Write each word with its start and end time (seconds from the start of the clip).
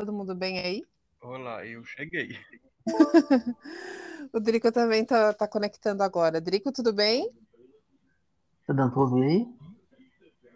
todo 0.00 0.14
mundo 0.14 0.34
bem 0.34 0.58
aí? 0.58 0.82
Olá, 1.20 1.66
eu 1.66 1.84
cheguei. 1.84 2.34
o 4.32 4.40
Drico 4.40 4.72
também 4.72 5.04
tá, 5.04 5.34
tá 5.34 5.46
conectando 5.46 6.02
agora. 6.02 6.40
Drico, 6.40 6.72
tudo 6.72 6.90
bem? 6.90 7.30
Tá 8.66 8.72
dando 8.72 8.92
pra 8.92 9.02
ouvir 9.02 9.22
aí? 9.22 9.46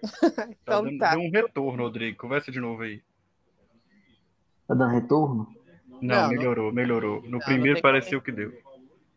então 0.49 0.57
tá. 0.65 0.81
Dando, 0.81 0.99
tá. 0.99 1.11
Deu 1.11 1.21
um 1.21 1.31
retorno, 1.31 1.91
Drico. 1.91 2.23
Conversa 2.23 2.51
de 2.51 2.59
novo 2.59 2.85
aí. 2.85 3.03
Tá 4.67 4.75
dando 4.75 4.93
retorno? 4.93 5.55
Não, 6.01 6.23
não 6.23 6.29
melhorou, 6.31 6.67
não... 6.69 6.73
melhorou. 6.73 7.23
No 7.25 7.33
não, 7.33 7.39
primeiro 7.41 7.75
não 7.75 7.83
pareceu 7.83 8.23
que 8.23 8.33
deu. 8.33 8.51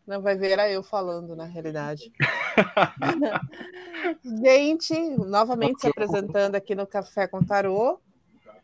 Não, 0.05 0.21
vai 0.21 0.35
ver, 0.35 0.51
era 0.51 0.69
eu 0.69 0.83
falando, 0.83 1.37
na 1.37 1.45
realidade. 1.45 2.11
Gente, 4.43 4.93
novamente 5.19 5.79
se 5.79 5.87
apresentando 5.87 6.55
aqui 6.55 6.75
no 6.75 6.85
Café 6.85 7.27
com 7.27 7.41
Tarô, 7.41 8.01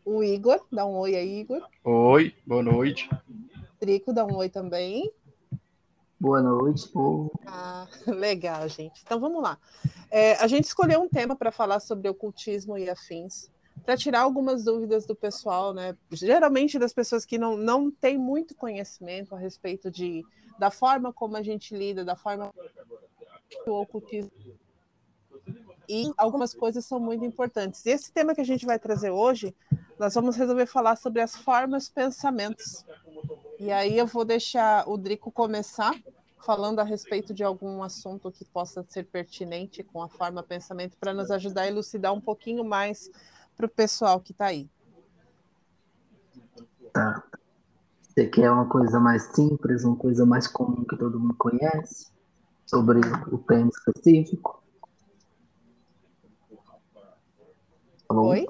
o 0.04 0.22
Igor. 0.22 0.60
Dá 0.70 0.84
um 0.86 0.96
oi 0.96 1.14
aí, 1.16 1.40
Igor. 1.40 1.66
Oi, 1.82 2.34
boa 2.46 2.62
noite. 2.62 3.08
Trico, 3.78 4.12
dá 4.12 4.24
um 4.24 4.36
oi 4.36 4.48
também. 4.48 5.10
Boa 6.18 6.40
noite, 6.40 6.88
povo. 6.88 7.32
Ah, 7.46 7.86
legal, 8.06 8.68
gente. 8.68 9.02
Então 9.02 9.18
vamos 9.20 9.42
lá. 9.42 9.58
É, 10.10 10.34
a 10.36 10.46
gente 10.46 10.64
escolheu 10.64 11.00
um 11.00 11.08
tema 11.08 11.34
para 11.34 11.50
falar 11.50 11.80
sobre 11.80 12.08
ocultismo 12.08 12.78
e 12.78 12.88
afins, 12.88 13.50
para 13.84 13.96
tirar 13.96 14.20
algumas 14.20 14.64
dúvidas 14.64 15.06
do 15.06 15.14
pessoal, 15.14 15.74
né? 15.74 15.96
Geralmente 16.12 16.78
das 16.78 16.92
pessoas 16.92 17.24
que 17.24 17.38
não, 17.38 17.56
não 17.56 17.90
têm 17.90 18.16
muito 18.16 18.54
conhecimento 18.54 19.34
a 19.34 19.38
respeito 19.38 19.90
de, 19.90 20.24
da 20.58 20.70
forma 20.70 21.12
como 21.12 21.36
a 21.36 21.42
gente 21.42 21.74
lida, 21.74 22.04
da 22.04 22.16
forma 22.16 22.52
que 23.48 23.68
o 23.68 23.74
ocultismo 23.74 24.30
e 25.88 26.12
algumas 26.16 26.54
coisas 26.54 26.84
são 26.84 26.98
muito 26.98 27.24
importantes. 27.24 27.84
E 27.84 27.90
esse 27.90 28.12
tema 28.12 28.34
que 28.34 28.40
a 28.40 28.44
gente 28.44 28.66
vai 28.66 28.78
trazer 28.78 29.10
hoje, 29.10 29.54
nós 29.98 30.14
vamos 30.14 30.36
resolver 30.36 30.66
falar 30.66 30.96
sobre 30.96 31.20
as 31.20 31.36
formas 31.36 31.88
pensamentos. 31.88 32.84
E 33.58 33.70
aí 33.70 33.96
eu 33.96 34.06
vou 34.06 34.24
deixar 34.24 34.88
o 34.88 34.96
Drico 34.96 35.30
começar 35.30 35.94
falando 36.44 36.78
a 36.78 36.84
respeito 36.84 37.32
de 37.32 37.42
algum 37.42 37.82
assunto 37.82 38.30
que 38.30 38.44
possa 38.44 38.84
ser 38.88 39.04
pertinente 39.04 39.82
com 39.82 40.02
a 40.02 40.08
forma 40.08 40.42
pensamento 40.42 40.96
para 40.98 41.14
nos 41.14 41.30
ajudar 41.30 41.62
a 41.62 41.68
elucidar 41.68 42.12
um 42.12 42.20
pouquinho 42.20 42.64
mais 42.64 43.10
para 43.56 43.66
o 43.66 43.68
pessoal 43.68 44.20
que 44.20 44.32
está 44.32 44.46
aí. 44.46 44.68
Tá. 46.92 47.24
Você 48.02 48.26
quer 48.26 48.50
uma 48.50 48.68
coisa 48.68 49.00
mais 49.00 49.22
simples, 49.34 49.84
uma 49.84 49.96
coisa 49.96 50.26
mais 50.26 50.46
comum 50.46 50.84
que 50.84 50.96
todo 50.96 51.18
mundo 51.18 51.34
conhece 51.34 52.12
sobre 52.66 53.00
o 53.32 53.38
tema 53.38 53.70
específico? 53.70 54.62
Alô? 58.08 58.28
Oi? 58.28 58.46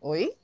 Oi? 0.00 0.37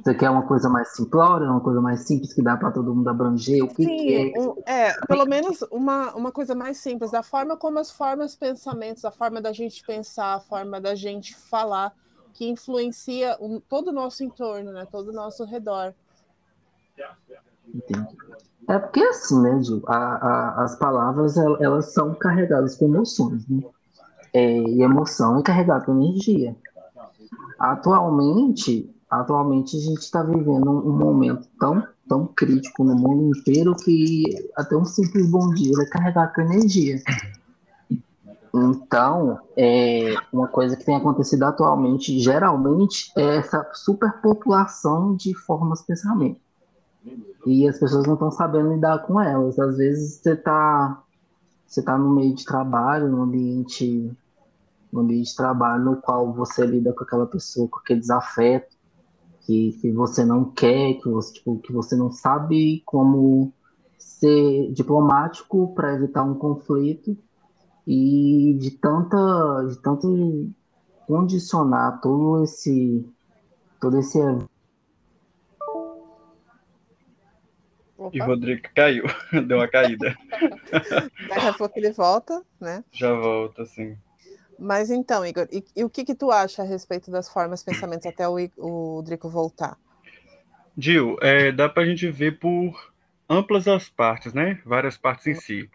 Você 0.00 0.14
quer 0.14 0.30
uma 0.30 0.46
coisa 0.46 0.68
mais 0.68 0.88
simplória, 0.94 1.48
uma 1.48 1.60
coisa 1.60 1.80
mais 1.80 2.00
simples 2.06 2.32
que 2.32 2.42
dá 2.42 2.56
para 2.56 2.70
todo 2.70 2.94
mundo 2.94 3.08
abranger? 3.08 3.62
O 3.62 3.68
que, 3.68 3.84
Sim, 3.84 3.96
que 3.96 4.14
é? 4.14 4.40
Um, 4.40 4.54
é, 4.66 4.92
pelo 5.06 5.26
menos 5.26 5.62
uma, 5.70 6.14
uma 6.14 6.32
coisa 6.32 6.54
mais 6.54 6.78
simples, 6.78 7.10
da 7.10 7.22
forma 7.22 7.56
como 7.56 7.78
as 7.78 7.90
formas 7.90 8.34
pensamentos, 8.34 9.04
a 9.04 9.10
forma 9.10 9.40
da 9.40 9.52
gente 9.52 9.84
pensar, 9.84 10.34
a 10.34 10.40
forma 10.40 10.80
da 10.80 10.94
gente 10.94 11.36
falar, 11.36 11.94
que 12.32 12.48
influencia 12.48 13.36
um, 13.40 13.60
todo 13.60 13.88
o 13.88 13.92
nosso 13.92 14.24
entorno, 14.24 14.72
né? 14.72 14.86
Todo 14.90 15.08
o 15.08 15.12
nosso 15.12 15.44
redor. 15.44 15.94
Entendi. 17.72 18.16
É 18.68 18.78
porque 18.78 19.02
assim, 19.02 19.40
né, 19.42 19.62
Gil? 19.62 19.82
A, 19.86 19.96
a, 19.96 20.64
as 20.64 20.76
palavras 20.76 21.36
elas 21.36 21.92
são 21.92 22.14
carregadas 22.14 22.76
com 22.76 22.86
emoções, 22.86 23.46
né? 23.48 23.62
É, 24.32 24.58
e 24.58 24.82
emoção 24.82 25.38
é 25.38 25.42
carregada 25.42 25.84
com 25.84 25.92
energia. 26.00 26.56
Atualmente, 27.58 28.90
atualmente 29.12 29.76
a 29.76 29.80
gente 29.80 30.00
está 30.00 30.22
vivendo 30.22 30.70
um 30.70 30.96
momento 30.96 31.46
tão, 31.60 31.86
tão 32.08 32.26
crítico 32.26 32.82
no 32.82 32.94
mundo 32.94 33.36
inteiro 33.36 33.76
que 33.76 34.24
até 34.56 34.74
um 34.74 34.86
simples 34.86 35.30
bom 35.30 35.50
dia 35.50 35.72
vai 35.76 35.86
carregar 35.86 36.32
com 36.32 36.40
energia. 36.40 36.96
Então, 38.54 39.38
é, 39.56 40.14
uma 40.32 40.48
coisa 40.48 40.76
que 40.76 40.84
tem 40.84 40.96
acontecido 40.96 41.42
atualmente, 41.42 42.18
geralmente, 42.20 43.12
é 43.16 43.36
essa 43.36 43.68
superpopulação 43.74 45.14
de 45.14 45.34
formas 45.34 45.80
de 45.80 45.86
pensamento. 45.86 46.40
E 47.46 47.68
as 47.68 47.78
pessoas 47.78 48.06
não 48.06 48.14
estão 48.14 48.30
sabendo 48.30 48.72
lidar 48.72 49.00
com 49.00 49.20
elas. 49.20 49.58
Às 49.58 49.76
vezes 49.76 50.20
você 50.20 50.32
está 50.32 51.02
você 51.66 51.82
tá 51.82 51.96
no 51.96 52.10
meio 52.10 52.34
de 52.34 52.44
trabalho, 52.44 53.08
no 53.08 53.22
ambiente 53.22 54.10
no 54.90 55.00
ambiente 55.00 55.30
de 55.30 55.36
trabalho 55.36 55.84
no 55.84 55.96
qual 55.96 56.32
você 56.32 56.66
lida 56.66 56.92
com 56.92 57.02
aquela 57.02 57.26
pessoa, 57.26 57.68
com 57.68 57.78
aquele 57.78 58.00
desafeto 58.00 58.81
que, 59.46 59.72
que 59.80 59.92
você 59.92 60.24
não 60.24 60.44
quer, 60.44 60.94
que 60.94 61.08
você, 61.08 61.34
tipo, 61.34 61.58
que 61.58 61.72
você 61.72 61.96
não 61.96 62.10
sabe 62.10 62.82
como 62.84 63.52
ser 63.98 64.72
diplomático 64.72 65.74
para 65.74 65.94
evitar 65.94 66.22
um 66.22 66.34
conflito 66.34 67.16
e 67.86 68.56
de 68.60 68.70
tanta 68.72 69.66
de 69.68 69.76
tanto 69.82 70.50
condicionar 71.06 72.00
todo 72.00 72.44
esse 72.44 73.04
todo 73.80 73.98
esse 73.98 74.18
Opa. 77.98 78.16
E 78.16 78.20
o 78.20 78.24
Rodrigo 78.24 78.62
caiu, 78.74 79.04
deu 79.46 79.58
uma 79.58 79.68
caída. 79.68 80.16
Daqui 81.28 81.46
a 81.46 81.52
pouco 81.52 81.78
ele 81.78 81.92
volta, 81.92 82.42
né? 82.60 82.82
Já 82.90 83.14
volta, 83.14 83.64
sim. 83.64 83.96
Mas 84.62 84.90
então, 84.92 85.26
Igor, 85.26 85.48
e, 85.50 85.64
e, 85.74 85.82
o 85.82 85.90
que, 85.90 86.04
que 86.04 86.14
tu 86.14 86.30
acha 86.30 86.62
a 86.62 86.64
respeito 86.64 87.10
das 87.10 87.28
formas 87.28 87.64
pensamentos 87.64 88.06
até 88.06 88.28
o, 88.28 88.36
o 88.56 89.02
Drico 89.02 89.28
voltar? 89.28 89.76
Gil, 90.78 91.18
é, 91.20 91.50
dá 91.50 91.68
para 91.68 91.82
a 91.82 91.86
gente 91.86 92.08
ver 92.08 92.38
por 92.38 92.92
amplas 93.28 93.66
as 93.66 93.88
partes, 93.88 94.32
né? 94.32 94.62
Várias 94.64 94.96
partes 94.96 95.26
em 95.26 95.34
si. 95.34 95.70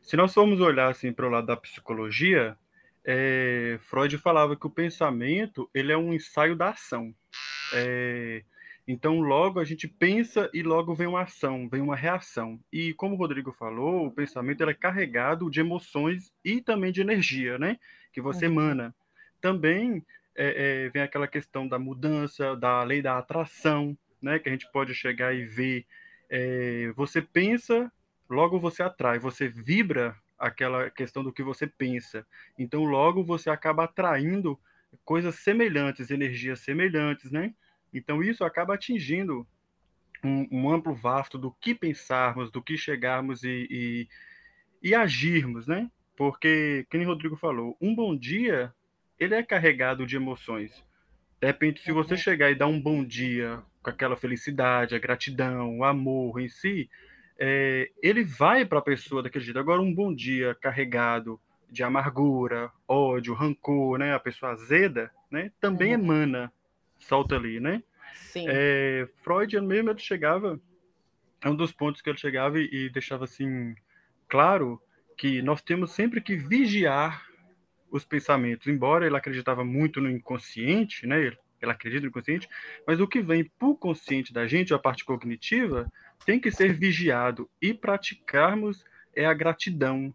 Se 0.00 0.16
nós 0.16 0.32
formos 0.32 0.60
olhar 0.60 0.88
assim 0.88 1.12
para 1.12 1.26
o 1.26 1.28
lado 1.30 1.48
da 1.48 1.56
psicologia, 1.56 2.56
é, 3.04 3.80
Freud 3.82 4.16
falava 4.18 4.54
que 4.54 4.66
o 4.66 4.70
pensamento 4.70 5.68
ele 5.74 5.90
é 5.90 5.96
um 5.96 6.14
ensaio 6.14 6.54
da 6.54 6.68
ação. 6.68 7.12
É, 7.74 8.44
então, 8.86 9.20
logo 9.20 9.58
a 9.58 9.64
gente 9.64 9.88
pensa 9.88 10.48
e 10.54 10.62
logo 10.62 10.94
vem 10.94 11.08
uma 11.08 11.22
ação, 11.22 11.68
vem 11.68 11.80
uma 11.80 11.96
reação. 11.96 12.60
E 12.72 12.94
como 12.94 13.16
o 13.16 13.18
Rodrigo 13.18 13.50
falou, 13.52 14.06
o 14.06 14.12
pensamento 14.12 14.62
é 14.62 14.72
carregado 14.72 15.50
de 15.50 15.58
emoções 15.58 16.32
e 16.44 16.60
também 16.60 16.92
de 16.92 17.00
energia, 17.00 17.58
né? 17.58 17.76
Que 18.12 18.20
você 18.20 18.46
uhum. 18.46 18.52
emana. 18.52 18.94
Também 19.40 20.04
é, 20.34 20.84
é, 20.84 20.88
vem 20.88 21.02
aquela 21.02 21.28
questão 21.28 21.66
da 21.66 21.78
mudança, 21.78 22.56
da 22.56 22.82
lei 22.82 23.02
da 23.02 23.18
atração, 23.18 23.96
né? 24.22 24.38
Que 24.38 24.48
a 24.48 24.52
gente 24.52 24.70
pode 24.70 24.94
chegar 24.94 25.34
e 25.34 25.44
ver. 25.44 25.86
É, 26.28 26.92
você 26.94 27.20
pensa, 27.20 27.90
logo 28.28 28.58
você 28.60 28.82
atrai, 28.82 29.18
você 29.18 29.48
vibra 29.48 30.16
aquela 30.38 30.90
questão 30.90 31.22
do 31.22 31.32
que 31.32 31.42
você 31.42 31.66
pensa. 31.66 32.26
Então, 32.58 32.84
logo 32.84 33.22
você 33.22 33.50
acaba 33.50 33.84
atraindo 33.84 34.58
coisas 35.04 35.34
semelhantes, 35.36 36.10
energias 36.10 36.60
semelhantes, 36.60 37.30
né? 37.30 37.54
Então, 37.92 38.22
isso 38.22 38.44
acaba 38.44 38.74
atingindo 38.74 39.46
um, 40.24 40.48
um 40.50 40.70
amplo 40.70 40.94
vasto 40.94 41.36
do 41.36 41.50
que 41.50 41.74
pensarmos, 41.74 42.50
do 42.50 42.62
que 42.62 42.76
chegarmos 42.76 43.42
e, 43.42 43.66
e, 43.70 44.08
e 44.82 44.94
agirmos, 44.94 45.66
né? 45.66 45.90
Porque, 46.20 46.86
como 46.90 47.02
o 47.02 47.06
Rodrigo 47.06 47.34
falou, 47.34 47.78
um 47.80 47.94
bom 47.94 48.14
dia, 48.14 48.74
ele 49.18 49.34
é 49.34 49.42
carregado 49.42 50.06
de 50.06 50.16
emoções. 50.16 50.84
De 51.40 51.46
repente, 51.46 51.80
se 51.80 51.90
você 51.92 52.12
uhum. 52.12 52.20
chegar 52.20 52.50
e 52.50 52.54
dar 52.54 52.66
um 52.66 52.78
bom 52.78 53.02
dia 53.02 53.62
com 53.82 53.88
aquela 53.88 54.18
felicidade, 54.18 54.94
a 54.94 54.98
gratidão, 54.98 55.78
o 55.78 55.82
amor 55.82 56.38
em 56.38 56.46
si, 56.46 56.90
é, 57.38 57.90
ele 58.02 58.22
vai 58.22 58.66
para 58.66 58.80
a 58.80 58.82
pessoa 58.82 59.22
daquele 59.22 59.46
jeito. 59.46 59.58
Agora, 59.58 59.80
um 59.80 59.94
bom 59.94 60.14
dia 60.14 60.54
carregado 60.60 61.40
de 61.70 61.82
amargura, 61.82 62.70
ódio, 62.86 63.32
rancor, 63.32 63.98
né? 63.98 64.12
A 64.12 64.20
pessoa 64.20 64.52
azeda, 64.52 65.10
né? 65.30 65.50
Também 65.58 65.96
uhum. 65.96 66.02
emana, 66.02 66.52
solta 66.98 67.36
ali, 67.36 67.58
né? 67.60 67.82
Sim. 68.12 68.44
É, 68.46 69.08
Freud 69.22 69.58
mesmo 69.62 69.88
ele 69.88 69.98
chegava, 69.98 70.60
é 71.42 71.48
um 71.48 71.56
dos 71.56 71.72
pontos 71.72 72.02
que 72.02 72.10
ele 72.10 72.18
chegava 72.18 72.60
e, 72.60 72.68
e 72.70 72.90
deixava 72.90 73.24
assim 73.24 73.74
claro 74.28 74.78
que 75.20 75.42
nós 75.42 75.60
temos 75.60 75.92
sempre 75.92 76.18
que 76.18 76.34
vigiar 76.34 77.26
os 77.90 78.06
pensamentos, 78.06 78.66
embora 78.68 79.06
ele 79.06 79.14
acreditava 79.14 79.62
muito 79.62 80.00
no 80.00 80.10
inconsciente, 80.10 81.06
né? 81.06 81.20
Ele, 81.20 81.36
ele 81.60 81.70
acredita 81.70 82.00
no 82.00 82.08
inconsciente, 82.08 82.48
mas 82.86 83.00
o 83.00 83.06
que 83.06 83.20
vem 83.20 83.44
para 83.44 83.68
o 83.68 83.76
consciente 83.76 84.32
da 84.32 84.46
gente, 84.46 84.72
a 84.72 84.78
parte 84.78 85.04
cognitiva, 85.04 85.92
tem 86.24 86.40
que 86.40 86.50
ser 86.50 86.72
vigiado 86.72 87.50
e 87.60 87.74
praticarmos 87.74 88.82
é 89.14 89.26
a 89.26 89.34
gratidão, 89.34 90.14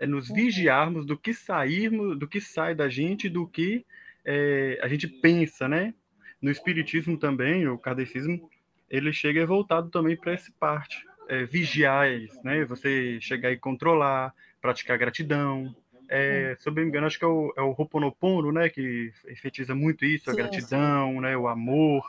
é 0.00 0.04
nos 0.04 0.28
uhum. 0.28 0.34
vigiarmos 0.34 1.06
do 1.06 1.16
que 1.16 1.32
sairmos, 1.32 2.18
do 2.18 2.26
que 2.26 2.40
sai 2.40 2.74
da 2.74 2.88
gente, 2.88 3.28
do 3.28 3.46
que 3.46 3.86
é, 4.24 4.80
a 4.82 4.88
gente 4.88 5.06
pensa, 5.06 5.68
né? 5.68 5.94
No 6.42 6.50
espiritismo 6.50 7.16
também, 7.16 7.68
o 7.68 7.78
kardecismo, 7.78 8.50
ele 8.88 9.12
chega 9.12 9.46
voltado 9.46 9.90
também 9.90 10.16
para 10.16 10.32
essa 10.32 10.50
parte, 10.58 11.06
é, 11.30 11.44
vigiais, 11.44 12.30
né? 12.42 12.64
Você 12.64 13.20
chegar 13.20 13.52
e 13.52 13.56
controlar, 13.56 14.34
praticar 14.60 14.98
gratidão. 14.98 15.74
É, 16.08 16.56
se 16.58 16.68
eu 16.68 16.74
não 16.74 16.82
me 16.82 16.88
engano, 16.88 17.06
acho 17.06 17.18
que 17.18 17.24
é 17.24 17.28
o, 17.28 17.54
é 17.56 17.62
o 17.62 18.52
né? 18.52 18.68
Que 18.68 19.12
enfatiza 19.30 19.74
muito 19.74 20.04
isso, 20.04 20.28
a 20.28 20.32
sim, 20.32 20.38
gratidão, 20.38 21.12
sim. 21.12 21.20
né? 21.20 21.36
O 21.36 21.46
amor, 21.46 22.04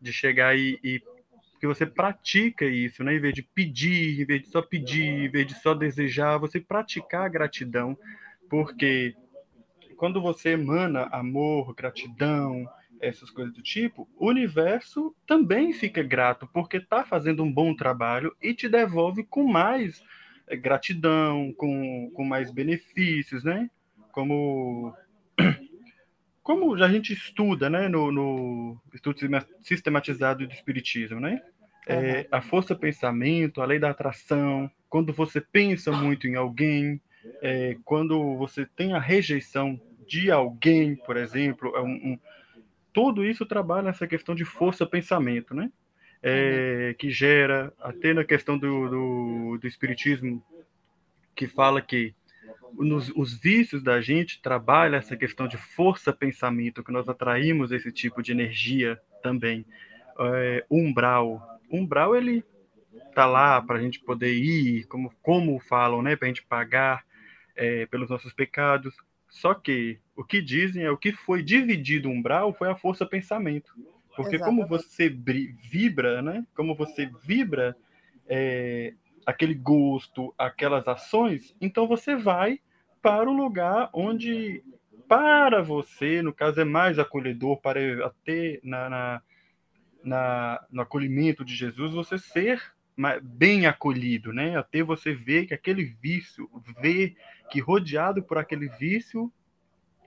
de 0.00 0.12
chegar 0.12 0.56
e, 0.56 0.78
e 0.82 1.02
Porque 1.52 1.66
você 1.66 1.84
pratica 1.84 2.64
isso, 2.64 3.04
né? 3.04 3.14
Em 3.14 3.20
vez 3.20 3.34
de 3.34 3.42
pedir, 3.42 4.22
em 4.22 4.24
vez 4.24 4.42
de 4.42 4.48
só 4.48 4.62
pedir, 4.62 5.04
em 5.04 5.28
vez 5.28 5.46
de 5.46 5.54
só 5.60 5.74
desejar, 5.74 6.38
você 6.38 6.58
praticar 6.58 7.26
a 7.26 7.28
gratidão, 7.28 7.96
porque 8.48 9.14
quando 9.96 10.20
você 10.20 10.50
emana 10.50 11.08
amor, 11.12 11.74
gratidão, 11.74 12.66
essas 13.00 13.30
coisas 13.30 13.54
do 13.54 13.62
tipo, 13.62 14.08
o 14.16 14.28
universo 14.28 15.14
também 15.26 15.72
fica 15.72 16.02
grato, 16.02 16.48
porque 16.52 16.78
está 16.78 17.04
fazendo 17.04 17.42
um 17.42 17.52
bom 17.52 17.74
trabalho 17.74 18.34
e 18.40 18.54
te 18.54 18.68
devolve 18.68 19.24
com 19.24 19.44
mais 19.44 20.02
eh, 20.46 20.56
gratidão, 20.56 21.52
com, 21.56 22.10
com 22.14 22.24
mais 22.24 22.50
benefícios, 22.50 23.44
né? 23.44 23.70
Como, 24.12 24.94
como 26.42 26.74
a 26.82 26.88
gente 26.88 27.12
estuda, 27.12 27.68
né, 27.68 27.88
no, 27.88 28.10
no 28.10 28.80
estudo 28.94 29.18
sistematizado 29.62 30.46
do 30.46 30.52
Espiritismo, 30.52 31.20
né? 31.20 31.42
É, 31.88 32.26
a 32.32 32.40
força 32.40 32.74
pensamento, 32.74 33.62
a 33.62 33.64
lei 33.64 33.78
da 33.78 33.90
atração, 33.90 34.68
quando 34.88 35.12
você 35.12 35.40
pensa 35.40 35.92
muito 35.92 36.26
em 36.26 36.34
alguém, 36.34 37.00
é, 37.40 37.76
quando 37.84 38.36
você 38.36 38.66
tem 38.66 38.92
a 38.92 38.98
rejeição 38.98 39.80
de 40.06 40.30
alguém, 40.30 40.96
por 40.96 41.16
exemplo, 41.16 41.76
é 41.76 41.80
um, 41.80 41.94
um, 41.94 42.18
tudo 42.96 43.22
isso 43.26 43.44
trabalha 43.44 43.82
nessa 43.82 44.06
questão 44.06 44.34
de 44.34 44.46
força-pensamento, 44.46 45.54
né? 45.54 45.70
É, 46.22 46.94
que 46.98 47.10
gera, 47.10 47.70
até 47.78 48.14
na 48.14 48.24
questão 48.24 48.56
do, 48.56 48.88
do, 48.88 49.58
do 49.58 49.66
espiritismo, 49.66 50.42
que 51.34 51.46
fala 51.46 51.82
que 51.82 52.14
nos, 52.72 53.12
os 53.14 53.38
vícios 53.38 53.82
da 53.82 54.00
gente 54.00 54.40
trabalha 54.40 54.96
essa 54.96 55.14
questão 55.14 55.46
de 55.46 55.58
força-pensamento, 55.58 56.82
que 56.82 56.90
nós 56.90 57.06
atraímos 57.06 57.70
esse 57.70 57.92
tipo 57.92 58.22
de 58.22 58.32
energia 58.32 58.98
também. 59.22 59.66
É, 60.18 60.64
umbral. 60.70 61.46
Umbral, 61.70 62.16
ele 62.16 62.42
tá 63.14 63.26
lá 63.26 63.60
para 63.60 63.76
a 63.76 63.82
gente 63.82 64.00
poder 64.00 64.32
ir, 64.32 64.84
como, 64.86 65.12
como 65.20 65.60
falam, 65.60 66.00
né? 66.00 66.16
Para 66.16 66.28
a 66.28 66.30
gente 66.30 66.46
pagar 66.46 67.04
é, 67.54 67.84
pelos 67.84 68.08
nossos 68.08 68.32
pecados. 68.32 68.96
Só 69.28 69.54
que 69.54 69.98
o 70.14 70.24
que 70.24 70.40
dizem 70.40 70.84
é 70.84 70.90
o 70.90 70.96
que 70.96 71.12
foi 71.12 71.42
dividido 71.42 72.08
umbral 72.08 72.54
foi 72.54 72.70
a 72.70 72.76
força 72.76 73.04
pensamento. 73.04 73.72
Porque 74.14 74.36
Exatamente. 74.36 74.66
como 74.66 74.66
você 74.66 75.08
vibra, 75.08 76.22
né? 76.22 76.46
Como 76.54 76.74
você 76.74 77.10
vibra 77.22 77.76
é, 78.26 78.94
aquele 79.26 79.54
gosto, 79.54 80.34
aquelas 80.38 80.88
ações, 80.88 81.54
então 81.60 81.86
você 81.86 82.16
vai 82.16 82.60
para 83.02 83.28
o 83.28 83.32
lugar 83.32 83.90
onde 83.92 84.64
para 85.06 85.62
você, 85.62 86.20
no 86.22 86.32
caso, 86.32 86.60
é 86.60 86.64
mais 86.64 86.98
acolhedor 86.98 87.60
para 87.60 87.80
ter 88.24 88.60
na, 88.64 88.88
na, 88.88 89.22
na, 90.02 90.66
no 90.70 90.82
acolhimento 90.82 91.44
de 91.44 91.54
Jesus, 91.54 91.92
você 91.92 92.18
ser 92.18 92.75
bem 93.22 93.66
acolhido, 93.66 94.32
né? 94.32 94.56
Até 94.56 94.82
você 94.82 95.14
ver 95.14 95.46
que 95.46 95.54
aquele 95.54 95.84
vício, 95.84 96.50
ver 96.80 97.16
que 97.50 97.60
rodeado 97.60 98.22
por 98.22 98.38
aquele 98.38 98.68
vício 98.68 99.32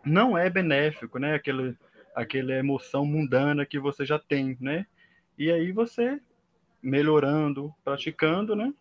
não 0.03 0.37
é 0.37 0.49
benéfico, 0.49 1.19
né? 1.19 1.35
Aquele, 1.35 1.77
aquela 2.15 2.53
emoção 2.53 3.05
mundana 3.05 3.65
que 3.65 3.79
você 3.79 4.05
já 4.05 4.17
tem, 4.17 4.57
né? 4.59 4.85
E 5.37 5.51
aí 5.51 5.71
você 5.71 6.19
melhorando, 6.81 7.73
praticando, 7.83 8.55
né? 8.55 8.73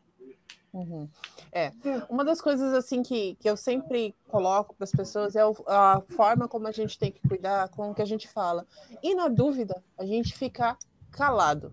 Uhum. 0.73 1.09
É, 1.51 1.73
uma 2.09 2.25
das 2.25 2.41
coisas 2.41 2.75
assim 2.75 3.03
que, 3.03 3.35
que 3.37 3.49
eu 3.49 3.57
sempre 3.57 4.15
coloco 4.29 4.75
para 4.75 4.85
as 4.85 4.93
pessoas 4.93 5.35
é 5.35 5.41
a 5.67 6.03
forma 6.11 6.47
como 6.47 6.67
a 6.67 6.73
gente 6.73 6.99
tem 6.99 7.11
que 7.11 7.27
cuidar 7.27 7.69
com 7.71 7.91
o 7.91 7.95
que 7.95 8.03
a 8.03 8.07
gente 8.07 8.29
fala. 8.29 8.67
E 9.03 9.15
na 9.15 9.29
dúvida, 9.29 9.83
a 9.99 10.05
gente 10.05 10.37
ficar 10.37 10.79
calado, 11.11 11.73